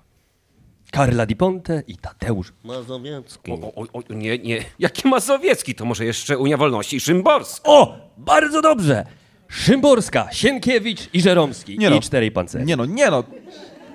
[0.90, 3.52] Karla Di Ponte i Tadeusz Mazowiecki.
[3.52, 4.64] O, o, o, nie, nie.
[4.78, 5.74] Jaki Mazowiecki?
[5.74, 7.70] To może jeszcze Unia Wolności i Szymborska.
[7.70, 9.06] O, bardzo dobrze!
[9.48, 11.78] Szymborska, Sienkiewicz i Żeromski.
[11.78, 11.96] Nie no.
[11.96, 12.64] I czterej pancerze.
[12.64, 13.24] Nie no, nie no.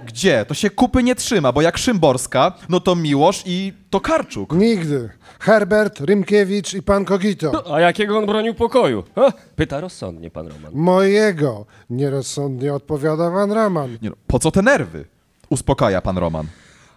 [0.06, 0.46] Gdzie?
[0.48, 4.54] To się kupy nie trzyma, bo jak Szymborska, no to Miłosz i Tokarczuk.
[4.54, 5.10] Nigdy.
[5.40, 7.74] Herbert, Rymkiewicz i pan Kogito.
[7.76, 9.04] A jakiego on bronił pokoju?
[9.16, 9.34] Ha?
[9.56, 10.72] Pyta rozsądnie pan Roman.
[10.74, 11.66] Mojego.
[11.90, 13.98] Nierozsądnie odpowiada pan Roman.
[14.02, 15.06] Nie no, po co te nerwy?
[15.50, 16.48] Uspokaja pan Roman.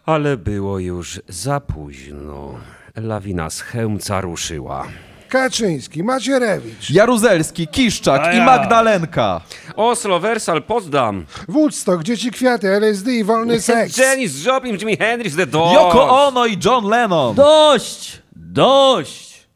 [0.07, 2.55] Ale było już za późno.
[2.97, 4.87] Lawina z Chełmca ruszyła.
[5.35, 8.45] Kaczyński, Macierewicz, Jaruzelski, Kiszczak A i ja.
[8.45, 9.41] Magdalenka.
[9.77, 11.27] Oslo, Wersal, Potsdam.
[11.49, 13.97] Woodstock, Dzieci Kwiaty, LSD i wolny seks.
[13.97, 15.75] Janis Joplin, Jimi Hendrix, The Doors.
[15.75, 17.35] Yoko Ono i John Lennon.
[17.35, 18.23] Dość!
[18.37, 19.49] Dość!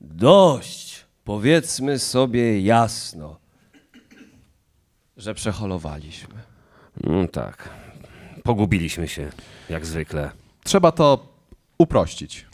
[0.00, 1.04] Dość!
[1.24, 3.38] Powiedzmy sobie jasno,
[5.16, 6.34] że przeholowaliśmy.
[7.06, 7.68] Mm, tak.
[8.42, 9.30] Pogubiliśmy się,
[9.70, 10.30] jak zwykle.
[10.64, 11.26] Trzeba to
[11.78, 12.46] uprościć.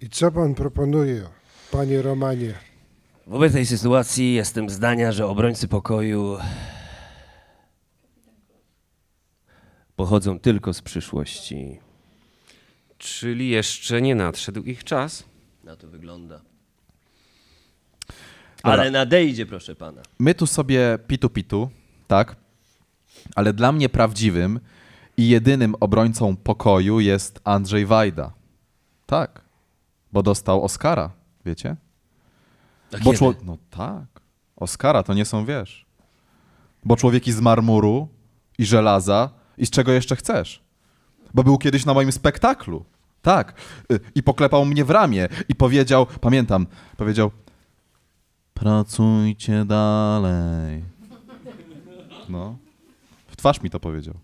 [0.00, 1.37] I co pan proponuje,
[1.70, 2.54] panie Romanie?
[3.26, 6.38] Wobec tej sytuacji jestem zdania, że obrońcy pokoju
[9.96, 11.78] pochodzą tylko z przyszłości.
[12.98, 15.24] Czyli jeszcze nie nadszedł ich czas?
[15.64, 16.40] Na to wygląda.
[18.62, 20.02] Ale nadejdzie, proszę pana.
[20.18, 21.68] My tu sobie pitu-pitu,
[22.06, 22.36] tak?
[23.34, 24.60] Ale dla mnie prawdziwym
[25.16, 28.32] i jedynym obrońcą pokoju jest Andrzej Wajda.
[29.06, 29.40] Tak.
[30.12, 31.10] Bo dostał Oscara,
[31.48, 31.76] wiecie?
[32.92, 33.16] A Bo kiedy?
[33.16, 33.34] czło...
[33.44, 34.20] No tak.
[34.56, 35.86] Oscara to nie są, wiesz.
[36.84, 38.08] Bo człowieki z marmuru
[38.58, 40.62] i żelaza I z czego jeszcze chcesz?
[41.34, 42.84] Bo był kiedyś na moim spektaklu.
[43.22, 43.54] Tak.
[43.92, 47.30] Y, I poklepał mnie w ramię i powiedział, pamiętam, powiedział:
[48.54, 50.84] Pracujcie dalej.
[52.28, 52.56] No.
[53.26, 54.14] W twarz mi to powiedział.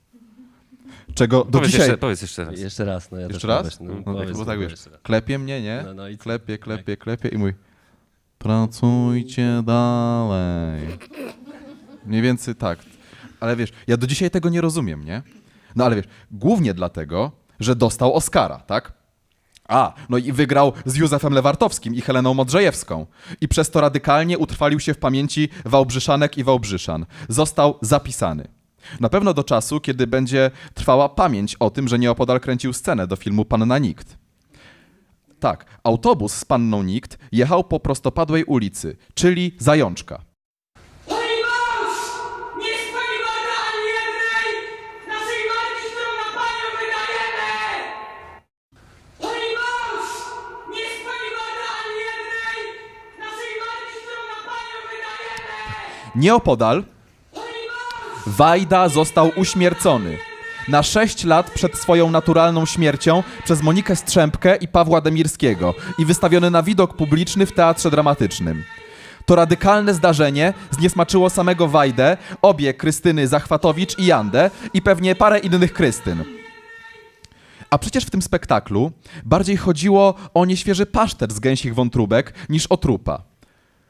[1.14, 1.86] Czego do Powiedz, dzisiaj.
[1.86, 2.58] jeszcze, powiedz jeszcze raz.
[2.60, 3.58] Jeszcze raz, no ja Jeszcze raz?
[3.58, 5.82] powiedz, No, No, powiedz, bo tak no, wiesz, klepie mnie, nie?
[5.86, 6.18] No, no i?
[6.18, 7.54] Klepie, klepie, klepie i mój.
[8.38, 10.80] Pracujcie dalej.
[12.06, 12.78] Mniej więcej tak.
[13.40, 15.22] Ale wiesz, ja do dzisiaj tego nie rozumiem, nie?
[15.76, 18.92] No ale wiesz, głównie dlatego, że dostał Oscara, tak?
[19.68, 23.06] A, no i wygrał z Józefem Lewartowskim i Heleną Modrzejewską.
[23.40, 27.06] I przez to radykalnie utrwalił się w pamięci Wałbrzyszanek i Wałbrzyszan.
[27.28, 28.48] Został zapisany.
[29.00, 33.16] Na pewno do czasu, kiedy będzie trwała pamięć o tym, że nieopodal kręcił scenę do
[33.16, 34.16] filmu Panna Nikt.
[35.40, 40.20] Tak, autobus z panną Nikt jechał po prostopadłej ulicy, czyli Zajączka.
[56.16, 56.84] Nieopodal
[58.26, 60.18] Wajda został uśmiercony
[60.68, 66.50] na 6 lat przed swoją naturalną śmiercią przez Monikę Strzępkę i Pawła Demirskiego i wystawiony
[66.50, 68.64] na widok publiczny w teatrze dramatycznym.
[69.26, 75.72] To radykalne zdarzenie zniesmaczyło samego Wajdę, obie Krystyny Zachwatowicz i Jandę i pewnie parę innych
[75.72, 76.24] Krystyn.
[77.70, 78.92] A przecież w tym spektaklu
[79.24, 83.22] bardziej chodziło o nieświeży pasztet z gęsich wątróbek niż o trupa.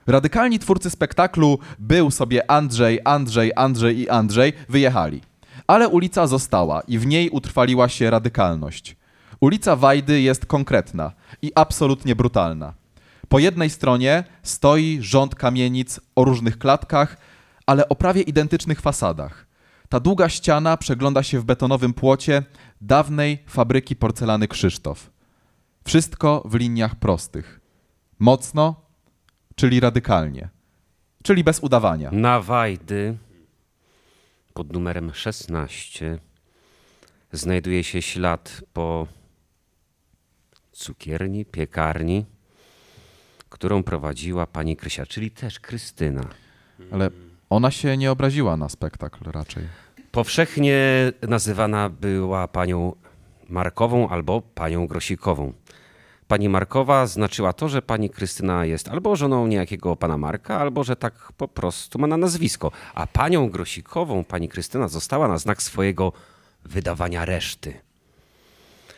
[0.07, 5.21] Radykalni twórcy spektaklu Był sobie Andrzej, Andrzej, Andrzej i Andrzej wyjechali.
[5.67, 8.97] Ale ulica została i w niej utrwaliła się radykalność.
[9.41, 11.13] Ulica Wajdy jest konkretna
[11.43, 12.75] i absolutnie brutalna.
[13.29, 17.17] Po jednej stronie stoi rząd kamienic o różnych klatkach,
[17.67, 19.47] ale o prawie identycznych fasadach.
[19.89, 22.43] Ta długa ściana przegląda się w betonowym płocie
[22.81, 25.11] dawnej fabryki porcelany Krzysztof.
[25.85, 27.61] Wszystko w liniach prostych.
[28.19, 28.84] Mocno,
[29.57, 30.49] czyli radykalnie,
[31.23, 32.11] czyli bez udawania.
[32.11, 33.17] Na Wajdy
[34.55, 36.19] pod numerem 16
[37.33, 39.07] znajduje się ślad po
[40.73, 42.25] cukierni, piekarni,
[43.49, 46.29] którą prowadziła pani Krysia, czyli też Krystyna.
[46.93, 47.11] Ale
[47.51, 49.65] ona się nie obraziła na spektakl raczej.
[50.13, 50.79] Powszechnie
[51.29, 52.97] nazywana była panią
[53.49, 55.53] Markową albo panią Grosikową.
[56.29, 60.97] Pani Markowa znaczyła to, że pani Krystyna jest albo żoną niejakiego pana Marka, albo że
[60.97, 62.73] tak po prostu ma na nazwisko.
[62.95, 66.13] A panią Grosikową pani Krystyna została na znak swojego
[66.65, 67.75] wydawania reszty.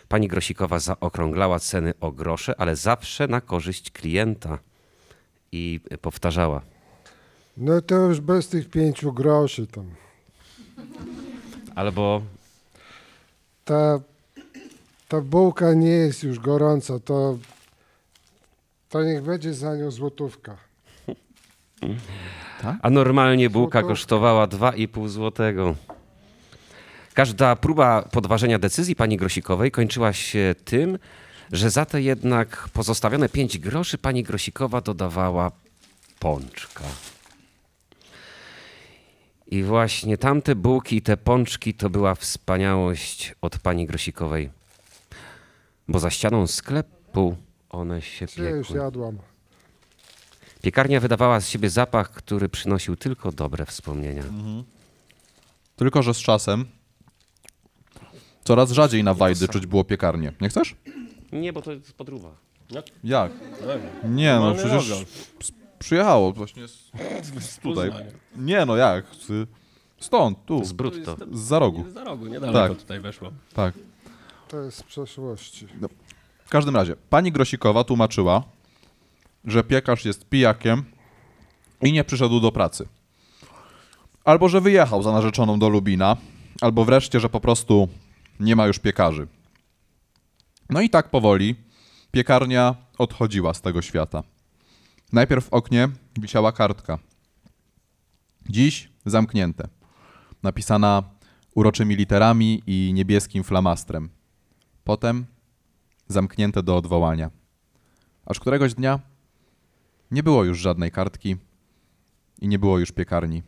[0.09, 4.59] Pani Grosikowa zaokrąglała ceny o grosze, ale zawsze na korzyść klienta.
[5.53, 6.62] I powtarzała:
[7.57, 9.91] No to już bez tych pięciu groszy tam.
[11.75, 12.23] albo
[13.65, 14.01] Ta,
[15.09, 17.38] ta bułka nie jest już gorąca, to,
[18.88, 20.57] to niech będzie za nią złotówka.
[22.83, 23.92] A normalnie bułka Złotówka.
[23.92, 25.75] kosztowała 2,5 złotego.
[27.14, 30.99] Każda próba podważenia decyzji pani Grosikowej kończyła się tym,
[31.53, 35.51] że za te jednak pozostawione 5 groszy pani Grosikowa dodawała
[36.19, 36.85] pączka.
[39.47, 44.56] I właśnie tamte bułki i te pączki to była wspaniałość od pani Grosikowej.
[45.88, 47.37] Bo za ścianą sklepu
[47.70, 48.83] one się Ja już piekły.
[48.83, 49.18] jadłam.
[50.62, 54.22] Piekarnia wydawała z siebie zapach, który przynosił tylko dobre wspomnienia.
[55.77, 56.64] Tylko, że z czasem
[58.44, 60.33] coraz rzadziej na Wajdy czuć było piekarnię.
[60.40, 60.75] Nie chcesz?
[61.33, 62.31] Nie, bo to jest podróba.
[63.05, 63.33] Jak?
[64.05, 64.90] Nie, no Normalny przecież
[65.40, 66.90] s- przyjechało właśnie z,
[67.40, 67.90] z tutaj.
[68.37, 69.05] Nie, no jak?
[69.14, 69.49] Z-
[70.01, 71.16] Stąd, tu, Z brutto.
[71.33, 71.90] z za rogu.
[71.90, 72.79] Za rogu, niedaleko Tak.
[72.79, 73.31] tutaj weszło.
[73.55, 73.75] Tak.
[74.49, 75.67] To jest z przeszłości.
[76.45, 78.43] W każdym razie, pani Grosikowa tłumaczyła,
[79.44, 80.85] że piekarz jest pijakiem
[81.83, 82.88] i nie przyszedł do pracy.
[84.25, 86.17] Albo, że wyjechał za narzeczoną do Lubina,
[86.61, 87.88] albo wreszcie, że po prostu
[88.40, 89.27] nie ma już piekarzy.
[90.71, 91.55] No i tak powoli
[92.11, 94.23] piekarnia odchodziła z tego świata.
[95.13, 95.88] Najpierw w oknie
[96.19, 96.99] wisiała kartka.
[98.49, 99.69] Dziś zamknięte.
[100.42, 101.03] Napisana
[101.55, 104.15] uroczymi literami i niebieskim flamastrem.
[104.87, 105.27] Potem
[106.09, 107.31] zamknięte do odwołania.
[108.27, 109.01] Aż któregoś dnia
[110.11, 111.37] nie było już żadnej kartki
[112.41, 113.43] i nie było już piekarni.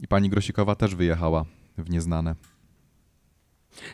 [0.00, 1.44] I pani Grosikowa też wyjechała
[1.78, 2.34] w nieznane.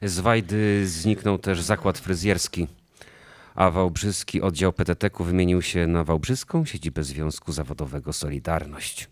[0.03, 2.67] Z Wajdy zniknął też zakład fryzjerski,
[3.55, 9.11] a Wałbrzyski oddział PTT-ku wymienił się na Wałbrzyską siedzibę Związku Zawodowego Solidarność.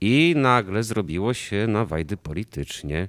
[0.00, 3.08] I nagle zrobiło się na Wajdy politycznie.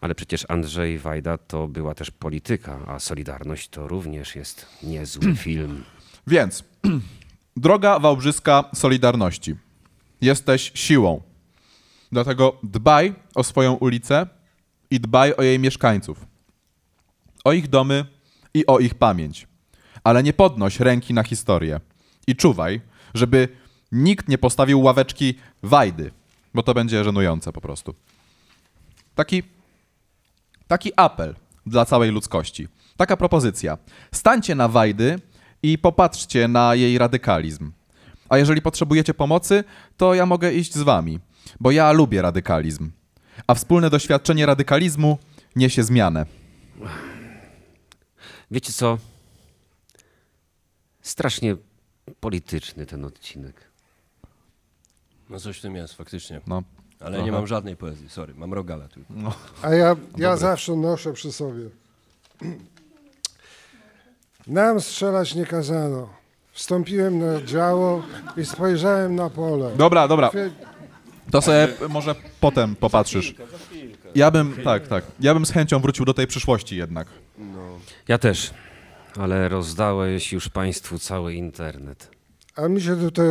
[0.00, 5.84] Ale przecież Andrzej Wajda to była też polityka, a Solidarność to również jest niezły film.
[6.26, 6.64] Więc,
[7.56, 9.56] droga Wałbrzyska Solidarności,
[10.20, 11.22] jesteś siłą.
[12.12, 14.26] Dlatego dbaj o swoją ulicę
[14.90, 16.26] i dbaj o jej mieszkańców.
[17.44, 18.04] O ich domy
[18.54, 19.46] i o ich pamięć.
[20.04, 21.80] Ale nie podnoś ręki na historię.
[22.26, 22.80] I czuwaj,
[23.14, 23.48] żeby
[23.92, 26.10] nikt nie postawił ławeczki Wajdy,
[26.54, 27.94] bo to będzie żenujące po prostu.
[29.14, 29.42] Taki,
[30.70, 31.34] taki apel
[31.66, 32.68] dla całej ludzkości.
[32.96, 33.78] Taka propozycja.
[34.12, 35.18] Stańcie na Wajdy
[35.62, 37.72] i popatrzcie na jej radykalizm.
[38.28, 39.64] A jeżeli potrzebujecie pomocy,
[39.96, 41.20] to ja mogę iść z wami,
[41.60, 42.90] bo ja lubię radykalizm.
[43.46, 45.18] A wspólne doświadczenie radykalizmu
[45.56, 46.26] niesie zmianę.
[48.50, 48.98] Wiecie co?
[51.02, 51.56] Strasznie
[52.20, 53.70] polityczny ten odcinek.
[55.30, 56.40] No coś w tym jest, faktycznie.
[56.46, 56.62] No,
[57.00, 57.24] Ale trochę.
[57.24, 59.00] nie mam żadnej poezji, sorry, mam rogala tu.
[59.62, 61.64] A ja, ja zawsze noszę przy sobie.
[64.46, 66.08] Nam strzelać nie kazano.
[66.52, 68.02] Wstąpiłem na działo
[68.36, 69.70] i spojrzałem na pole.
[69.76, 70.30] Dobra, dobra.
[71.30, 73.34] To sobie może potem popatrzysz.
[74.14, 75.04] Ja bym, tak, tak.
[75.20, 77.08] Ja bym z chęcią wrócił do tej przyszłości jednak.
[78.08, 78.50] Ja też,
[79.16, 82.10] ale rozdałeś już Państwu cały internet.
[82.56, 83.26] A mi się tutaj,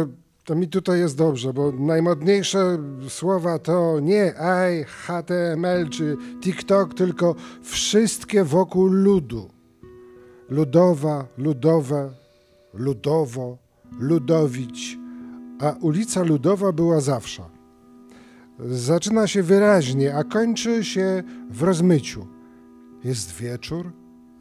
[0.49, 2.77] to mi tutaj jest dobrze, bo najmodniejsze
[3.07, 9.49] słowa to nie AI, HTML czy TikTok, tylko wszystkie wokół ludu.
[10.49, 12.09] Ludowa, ludowe,
[12.73, 13.57] ludowo,
[13.99, 14.97] ludowić.
[15.59, 17.43] A ulica Ludowa była zawsze.
[18.59, 22.27] Zaczyna się wyraźnie, a kończy się w rozmyciu.
[23.03, 23.91] Jest wieczór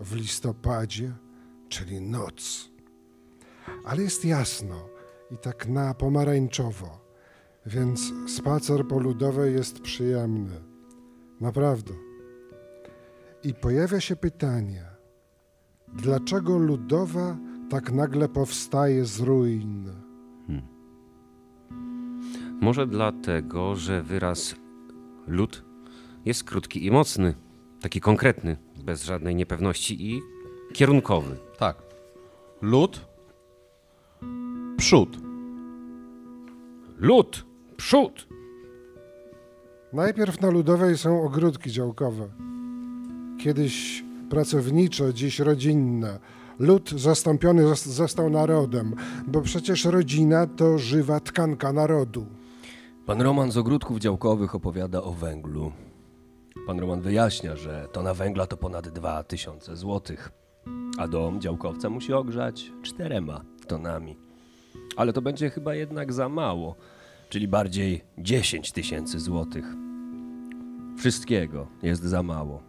[0.00, 1.12] w listopadzie,
[1.68, 2.68] czyli noc
[3.84, 4.97] ale jest jasno
[5.30, 7.00] i tak na pomarańczowo,
[7.66, 10.60] więc spacer po ludowej jest przyjemny.
[11.40, 11.94] Naprawdę.
[13.44, 14.84] I pojawia się pytanie,
[15.88, 17.36] dlaczego ludowa
[17.70, 19.90] tak nagle powstaje z ruin?
[22.60, 24.54] Może dlatego, że wyraz
[25.26, 25.64] lud
[26.24, 27.34] jest krótki i mocny,
[27.80, 30.20] taki konkretny, bez żadnej niepewności i
[30.72, 31.36] kierunkowy.
[31.58, 31.76] Tak.
[32.62, 33.07] Lód.
[34.78, 35.16] Przód.
[36.98, 37.44] Lud,
[37.76, 38.28] przód.
[39.92, 42.28] Najpierw na ludowej są ogródki działkowe.
[43.40, 46.18] Kiedyś pracownicze, dziś rodzinne.
[46.58, 48.94] Lud zastąpiony zos- został narodem,
[49.26, 52.26] bo przecież rodzina to żywa tkanka narodu.
[53.06, 55.72] Pan Roman z ogródków działkowych opowiada o węglu.
[56.66, 60.30] Pan Roman wyjaśnia, że tona węgla to ponad 2000 złotych,
[60.98, 64.16] a dom działkowca musi ogrzać czterema tonami.
[64.98, 66.76] Ale to będzie chyba jednak za mało,
[67.28, 69.64] czyli bardziej 10 tysięcy złotych.
[70.98, 72.62] Wszystkiego jest za mało.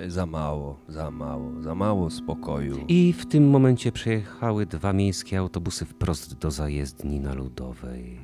[0.00, 2.84] E, za mało, za mało, za mało spokoju.
[2.88, 8.18] I w tym momencie przejechały dwa miejskie autobusy wprost do zajezdni na Ludowej.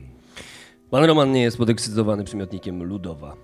[0.90, 3.36] Pan Roman nie jest podekscytowany przymiotnikiem ludowa,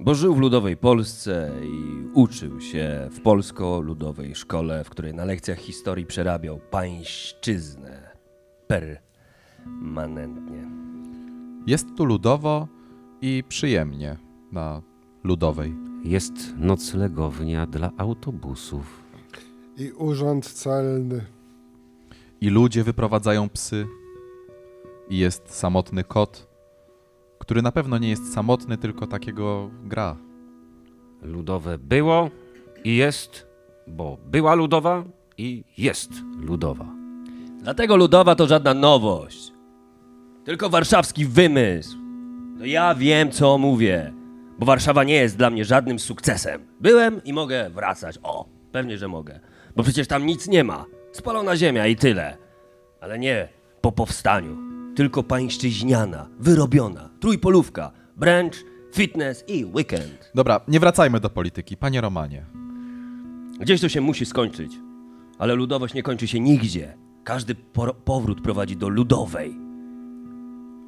[0.00, 5.58] bo żył w ludowej Polsce i uczył się w polsko-ludowej szkole, w której na lekcjach
[5.58, 8.16] historii przerabiał pańszczyznę
[9.66, 10.70] permanentnie.
[11.66, 12.68] Jest tu ludowo
[13.20, 14.16] i przyjemnie
[14.52, 14.82] na
[15.24, 15.74] ludowej.
[16.04, 19.02] Jest noclegownia dla autobusów.
[19.76, 21.24] I urząd celny.
[22.40, 23.86] I ludzie wyprowadzają psy.
[25.08, 26.48] I jest samotny kot,
[27.38, 30.16] który na pewno nie jest samotny, tylko takiego gra.
[31.22, 32.30] Ludowe było
[32.84, 33.46] i jest,
[33.86, 35.04] bo była ludowa
[35.38, 36.10] i jest
[36.40, 36.86] ludowa.
[37.62, 39.52] Dlatego ludowa to żadna nowość,
[40.46, 41.96] tylko warszawski wymysł.
[42.58, 44.12] No ja wiem, co mówię,
[44.58, 46.60] bo Warszawa nie jest dla mnie żadnym sukcesem.
[46.80, 48.18] Byłem i mogę wracać.
[48.22, 49.40] O, pewnie, że mogę,
[49.76, 50.84] bo przecież tam nic nie ma.
[51.12, 52.36] Spalona ziemia i tyle.
[53.00, 53.48] Ale nie
[53.80, 54.56] po powstaniu,
[54.96, 58.54] tylko pańszczyźniana, wyrobiona, trójpolówka, branch,
[58.94, 60.30] fitness i weekend.
[60.34, 61.76] Dobra, nie wracajmy do polityki.
[61.76, 62.44] Panie Romanie,
[63.60, 64.72] Gdzieś to się musi skończyć,
[65.38, 66.94] ale ludowość nie kończy się nigdzie.
[67.24, 69.65] Każdy por- powrót prowadzi do ludowej.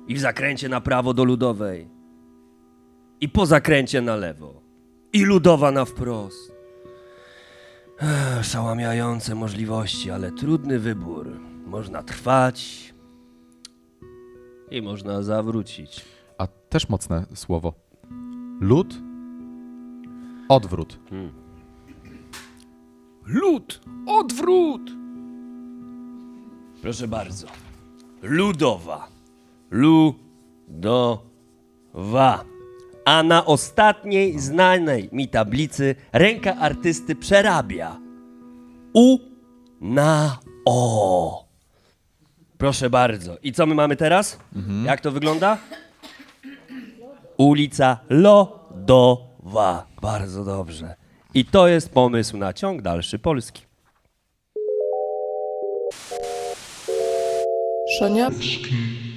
[0.08, 1.88] I w zakręcie na prawo do ludowej.
[3.20, 4.60] I po zakręcie na lewo.
[5.12, 6.52] I ludowa na wprost.
[8.00, 11.40] Ech, Szałamiające możliwości, ale trudny wybór.
[11.66, 12.88] Można trwać
[14.70, 16.04] i można zawrócić.
[16.38, 17.72] a też mocne słowo.
[18.60, 18.94] Lud?
[20.48, 20.98] Odwrót.
[23.26, 24.90] Lud, odwrót!
[26.82, 27.46] Proszę bardzo.
[28.22, 29.08] Ludowa.
[29.70, 31.24] Ludowa.
[33.04, 37.96] a na ostatniej znanej mi tablicy ręka artysty przerabia.
[38.92, 39.18] U
[39.80, 41.44] na o.
[42.58, 43.36] Proszę bardzo.
[43.42, 44.38] I co my mamy teraz?
[44.84, 45.58] Jak to wygląda?
[47.36, 49.86] Ulica Lodowa.
[50.02, 50.94] Bardzo dobrze.
[51.34, 53.62] I to jest pomysł na ciąg dalszy Polski.
[57.98, 59.07] Szaniawski.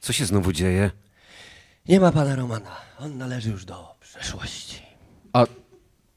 [0.00, 0.90] Co się znowu dzieje?
[1.88, 2.76] Nie ma pana Romana.
[3.00, 4.82] On należy już do przeszłości.
[5.32, 5.46] A,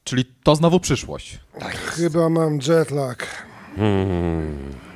[0.04, 1.38] czyli to znowu przyszłość.
[1.74, 3.46] Chyba mam jetlag.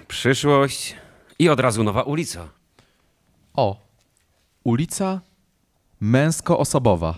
[0.08, 0.96] Przyszłość
[1.38, 2.48] i od razu nowa ulica.
[3.54, 3.80] O,
[4.64, 5.20] ulica
[6.00, 7.14] męsko-osobowa.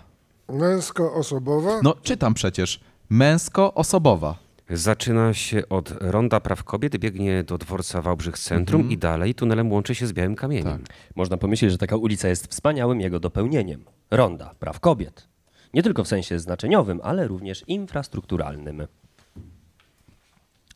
[0.49, 1.81] Męsko-osobowa?
[1.83, 2.81] No, czytam przecież.
[3.11, 4.35] Męsko-osobowa.
[4.71, 9.95] Zaczyna się od Ronda Praw Kobiet, biegnie do dworca Wałbrzych Centrum i dalej tunelem łączy
[9.95, 10.85] się z Białym Kamieniem.
[11.17, 13.85] Można pomyśleć, że taka ulica jest wspaniałym jego dopełnieniem.
[14.11, 15.29] Ronda praw kobiet.
[15.75, 18.87] Nie tylko w sensie znaczeniowym, ale również infrastrukturalnym.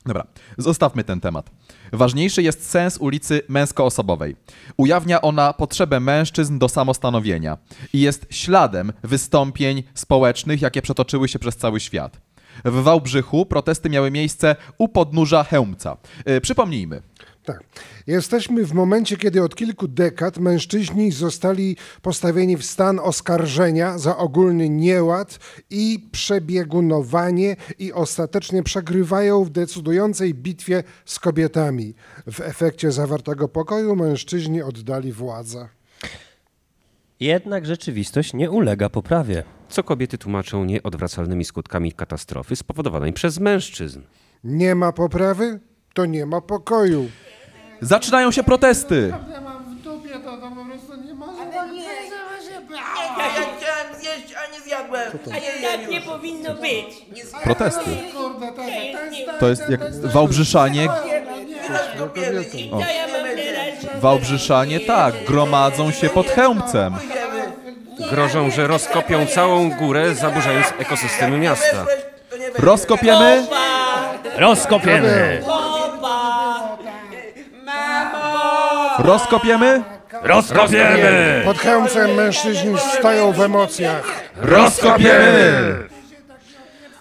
[0.09, 0.27] Dobra,
[0.59, 1.51] zostawmy ten temat.
[1.93, 4.37] Ważniejszy jest sens ulicy męsko-osobowej.
[4.77, 7.59] Ujawnia ona potrzebę mężczyzn do samostanowienia
[7.93, 12.21] i jest śladem wystąpień społecznych, jakie przetoczyły się przez cały świat.
[12.65, 15.97] W Wałbrzychu protesty miały miejsce u podnóża Chełmca.
[16.27, 17.03] Yy, przypomnijmy,
[17.49, 17.65] Tak.
[18.07, 24.69] Jesteśmy w momencie, kiedy od kilku dekad mężczyźni zostali postawieni w stan oskarżenia za ogólny
[24.69, 25.39] nieład
[25.71, 31.95] i przebiegunowanie i ostatecznie przegrywają w decydującej bitwie z kobietami.
[32.27, 35.69] W efekcie zawartego pokoju mężczyźni oddali władzę.
[37.21, 39.45] Jednak rzeczywistość nie ulega poprawie.
[39.69, 44.01] Co kobiety tłumaczą nieodwracalnymi skutkami katastrofy spowodowanej przez mężczyzn.
[44.45, 45.61] Nie ma poprawy,
[45.95, 47.09] to nie ma pokoju.
[47.81, 49.13] Zaczynają się protesty.
[52.71, 55.13] Ja, ja chciałem zjeść, a nie zjadłem.
[55.33, 56.87] A ja Tak nie powinno być.
[57.45, 57.91] Protesty.
[59.41, 60.85] To jest jak Wałbrzyszanie.
[60.85, 60.95] I co
[62.79, 64.01] ja mam teraz?
[64.01, 66.95] Wałbrzyszanie tak, gromadzą się pod Chełmcem.
[68.11, 71.87] Grożą, że rozkopią całą górę, zaburzając ekosystemy miasta.
[72.59, 73.47] Rozkopiemy?
[74.37, 75.43] Rozkopiemy!
[78.99, 79.83] Rozkopiemy?
[80.23, 81.43] Rozkopiemy!
[81.45, 84.03] Pod Chełmcem mężczyźni stają w emocjach.
[84.37, 85.77] Rozkopiemy!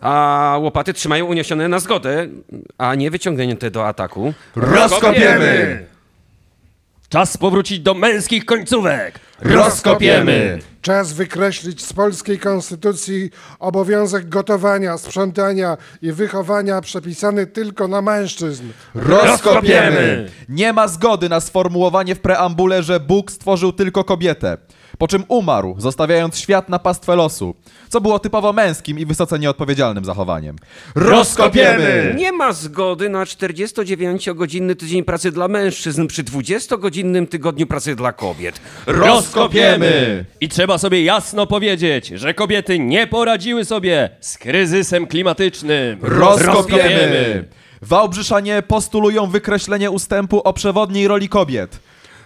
[0.02, 2.28] A łopaty trzymają uniesione na zgodę,
[2.78, 4.34] a nie wyciągnięte do ataku.
[4.56, 5.86] Rozkopiemy!
[7.10, 9.20] Czas powrócić do męskich końcówek!
[9.42, 10.60] Rozkopiemy!
[10.82, 13.30] Czas wykreślić z polskiej konstytucji
[13.60, 18.64] obowiązek gotowania, sprzątania i wychowania przepisany tylko na mężczyzn.
[18.96, 20.30] Rozkopiemy!
[20.50, 24.58] Nie ma zgody na sformułowanie w preambule, że Bóg stworzył tylko kobietę.
[24.98, 27.56] Po czym umarł, zostawiając świat na pastwę losu,
[27.90, 30.56] co było typowo męskim i wysoce nieodpowiedzialnym zachowaniem.
[30.96, 32.14] Rozkopiemy!
[32.18, 38.62] Nie ma zgody na 49-godzinny tydzień pracy dla mężczyzn przy 20-godzinnym tygodniu pracy dla kobiet.
[38.86, 40.26] Rozkopiemy!
[40.42, 46.00] I trzeba sobie jasno powiedzieć, że kobiety nie poradziły sobie z kryzysem klimatycznym.
[46.02, 47.48] Rozkopiemy!
[47.82, 51.80] Wałbrzyszanie postulują wykreślenie ustępu o przewodniej roli kobiet.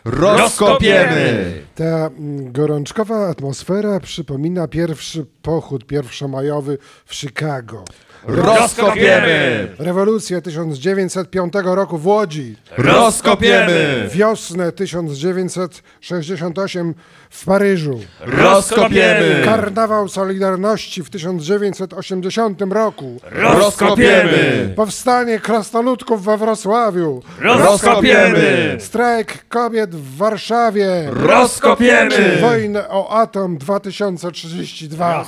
[0.05, 1.53] Rozkopiemy!
[1.75, 7.85] Ta mm, gorączkowa atmosfera przypomina pierwszy pochód pierwszomajowy w Chicago.
[8.23, 9.67] Rozkopiemy!
[9.79, 12.55] Rewolucję 1905 roku w Łodzi.
[12.77, 14.09] Rozkopiemy!
[14.11, 16.93] Wiosnę 1968
[17.29, 17.99] w Paryżu.
[18.19, 19.41] Rozkopiemy!
[19.45, 23.19] Karnawał Solidarności w 1980 roku.
[23.31, 24.73] Rozkopiemy!
[24.75, 27.23] Powstanie krasnoludków we Wrocławiu.
[27.39, 28.77] Rozkopiemy!
[28.79, 31.07] Strajk kobiet w Warszawie.
[31.11, 32.37] Rozkopiemy!
[32.41, 35.25] Wojnę o atom 2032.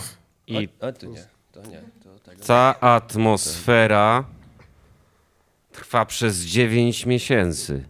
[0.48, 1.33] I A, to nie.
[2.48, 4.26] Ta atmosfera
[5.72, 7.86] trwa przez 9 miesięcy.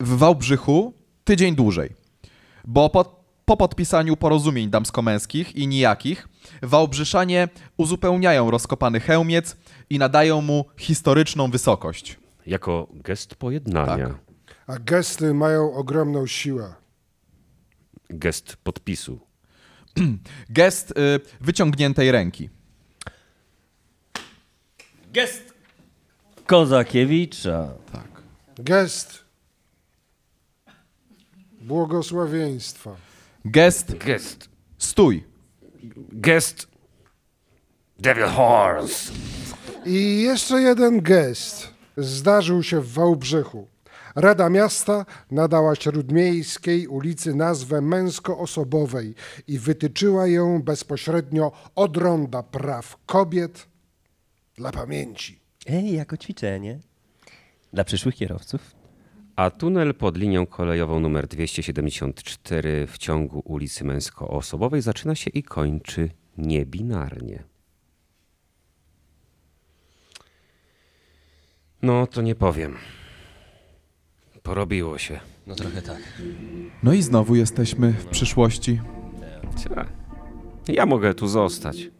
[0.00, 1.94] W Wałbrzychu tydzień dłużej,
[2.64, 6.28] bo po, po podpisaniu porozumień damsko-męskich i nijakich
[6.62, 9.56] Wałbrzyszanie uzupełniają rozkopany hełmiec
[9.90, 12.18] i nadają mu historyczną wysokość.
[12.46, 14.08] Jako gest pojednania.
[14.08, 14.18] Tak.
[14.66, 16.74] A gesty mają ogromną siłę.
[18.10, 19.20] Gest podpisu.
[20.50, 20.94] Gest y,
[21.40, 22.50] wyciągniętej ręki.
[25.14, 25.54] Gest
[26.46, 27.68] Kozakiewicza.
[28.58, 29.24] Gest
[31.60, 32.96] błogosławieństwa.
[33.44, 34.48] Gest Gest.
[34.78, 35.24] stój.
[36.12, 36.66] Gest.
[37.98, 39.12] Devil Horse.
[39.86, 41.68] I jeszcze jeden gest.
[41.96, 43.68] zdarzył się w Wałbrzychu.
[44.16, 49.14] Rada Miasta nadała Śródmiejskiej ulicy nazwę męskoosobowej
[49.48, 53.73] i wytyczyła ją bezpośrednio od ronda praw kobiet
[54.56, 55.40] dla pamięci.
[55.66, 56.78] Ej, jako ćwiczenie.
[57.72, 58.74] Dla przyszłych kierowców.
[59.36, 66.10] A tunel pod linią kolejową numer 274 w ciągu ulicy Męskoosobowej zaczyna się i kończy
[66.38, 67.44] niebinarnie.
[71.82, 72.76] No, to nie powiem.
[74.42, 75.20] Porobiło się.
[75.46, 76.22] No trochę tak.
[76.82, 78.80] No i znowu jesteśmy w przyszłości.
[80.68, 81.90] Ja mogę tu zostać.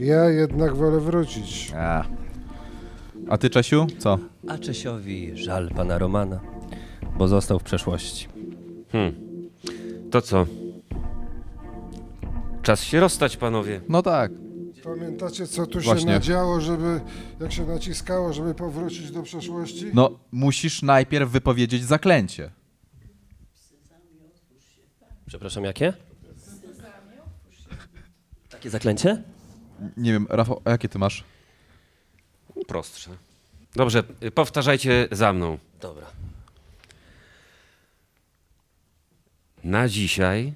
[0.00, 1.72] Ja jednak wolę wrócić.
[1.76, 2.04] A,
[3.28, 4.18] A ty, Czesiu, co?
[4.48, 6.40] A Czesiowi żal pana Romana,
[7.18, 8.28] bo został w przeszłości.
[8.92, 9.14] Hmm.
[10.10, 10.46] To co?
[12.62, 13.80] Czas się rozstać, panowie.
[13.88, 14.32] No tak.
[14.84, 16.12] Pamiętacie, co tu się Właśnie.
[16.12, 17.00] nadziało, żeby,
[17.40, 19.86] jak się naciskało, żeby powrócić do przeszłości?
[19.94, 22.50] No, musisz najpierw wypowiedzieć zaklęcie.
[25.26, 25.92] Przepraszam, jakie?
[28.50, 29.22] Takie zaklęcie?
[29.96, 31.24] Nie wiem, Rafał, a jakie ty masz?
[32.68, 33.10] Prostsze.
[33.74, 34.02] Dobrze,
[34.34, 35.58] powtarzajcie za mną.
[35.80, 36.06] Dobra.
[39.64, 40.54] Na dzisiaj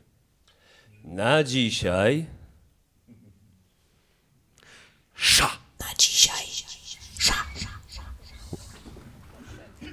[1.04, 2.26] Na dzisiaj
[5.14, 5.56] sza.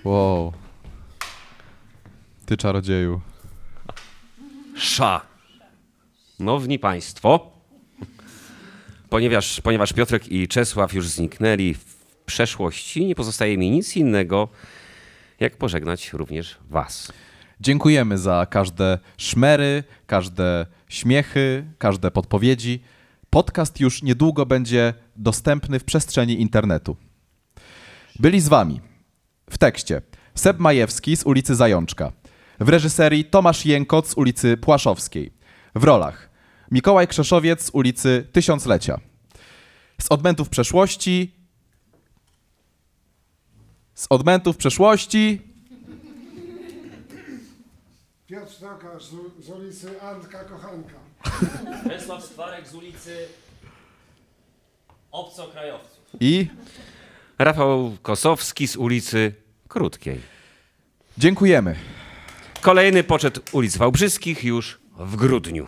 [0.03, 0.53] Wow.
[2.45, 3.21] Ty czarodzieju.
[6.39, 7.52] Szanowni Państwo,
[9.63, 11.95] ponieważ, Piotrek i Czesław już zniknęli w
[12.25, 14.49] przeszłości, nie pozostaje mi nic innego,
[15.39, 17.11] jak pożegnać również Was.
[17.59, 22.83] Dziękujemy za każde szmery, każde śmiechy, każde podpowiedzi.
[23.29, 26.95] Podcast już niedługo będzie dostępny w przestrzeni internetu.
[28.19, 28.81] Byli z wami
[29.49, 30.01] w tekście
[30.35, 32.11] Seb Majewski z ulicy Zajączka,
[32.59, 35.33] w reżyserii Tomasz Jękot z ulicy Płaszowskiej,
[35.75, 36.32] w rolach
[36.73, 38.99] Mikołaj Krzeszowiec z ulicy Tysiąclecia,
[40.01, 41.31] z odmętów przeszłości,
[43.93, 45.41] z odmętów przeszłości
[48.27, 50.99] Piotr Tokarz z, z ulicy Antka Kochanka.
[51.89, 53.17] Czesław Stwarek z ulicy
[55.11, 56.03] Obcokrajowców.
[56.19, 56.47] i
[57.39, 59.33] Rafał Kosowski z ulicy
[59.67, 60.21] Krótkiej.
[61.17, 61.75] dziękujemy.
[62.61, 65.67] Kolejny poczet ulic Wałbrzyskich już w grudniu.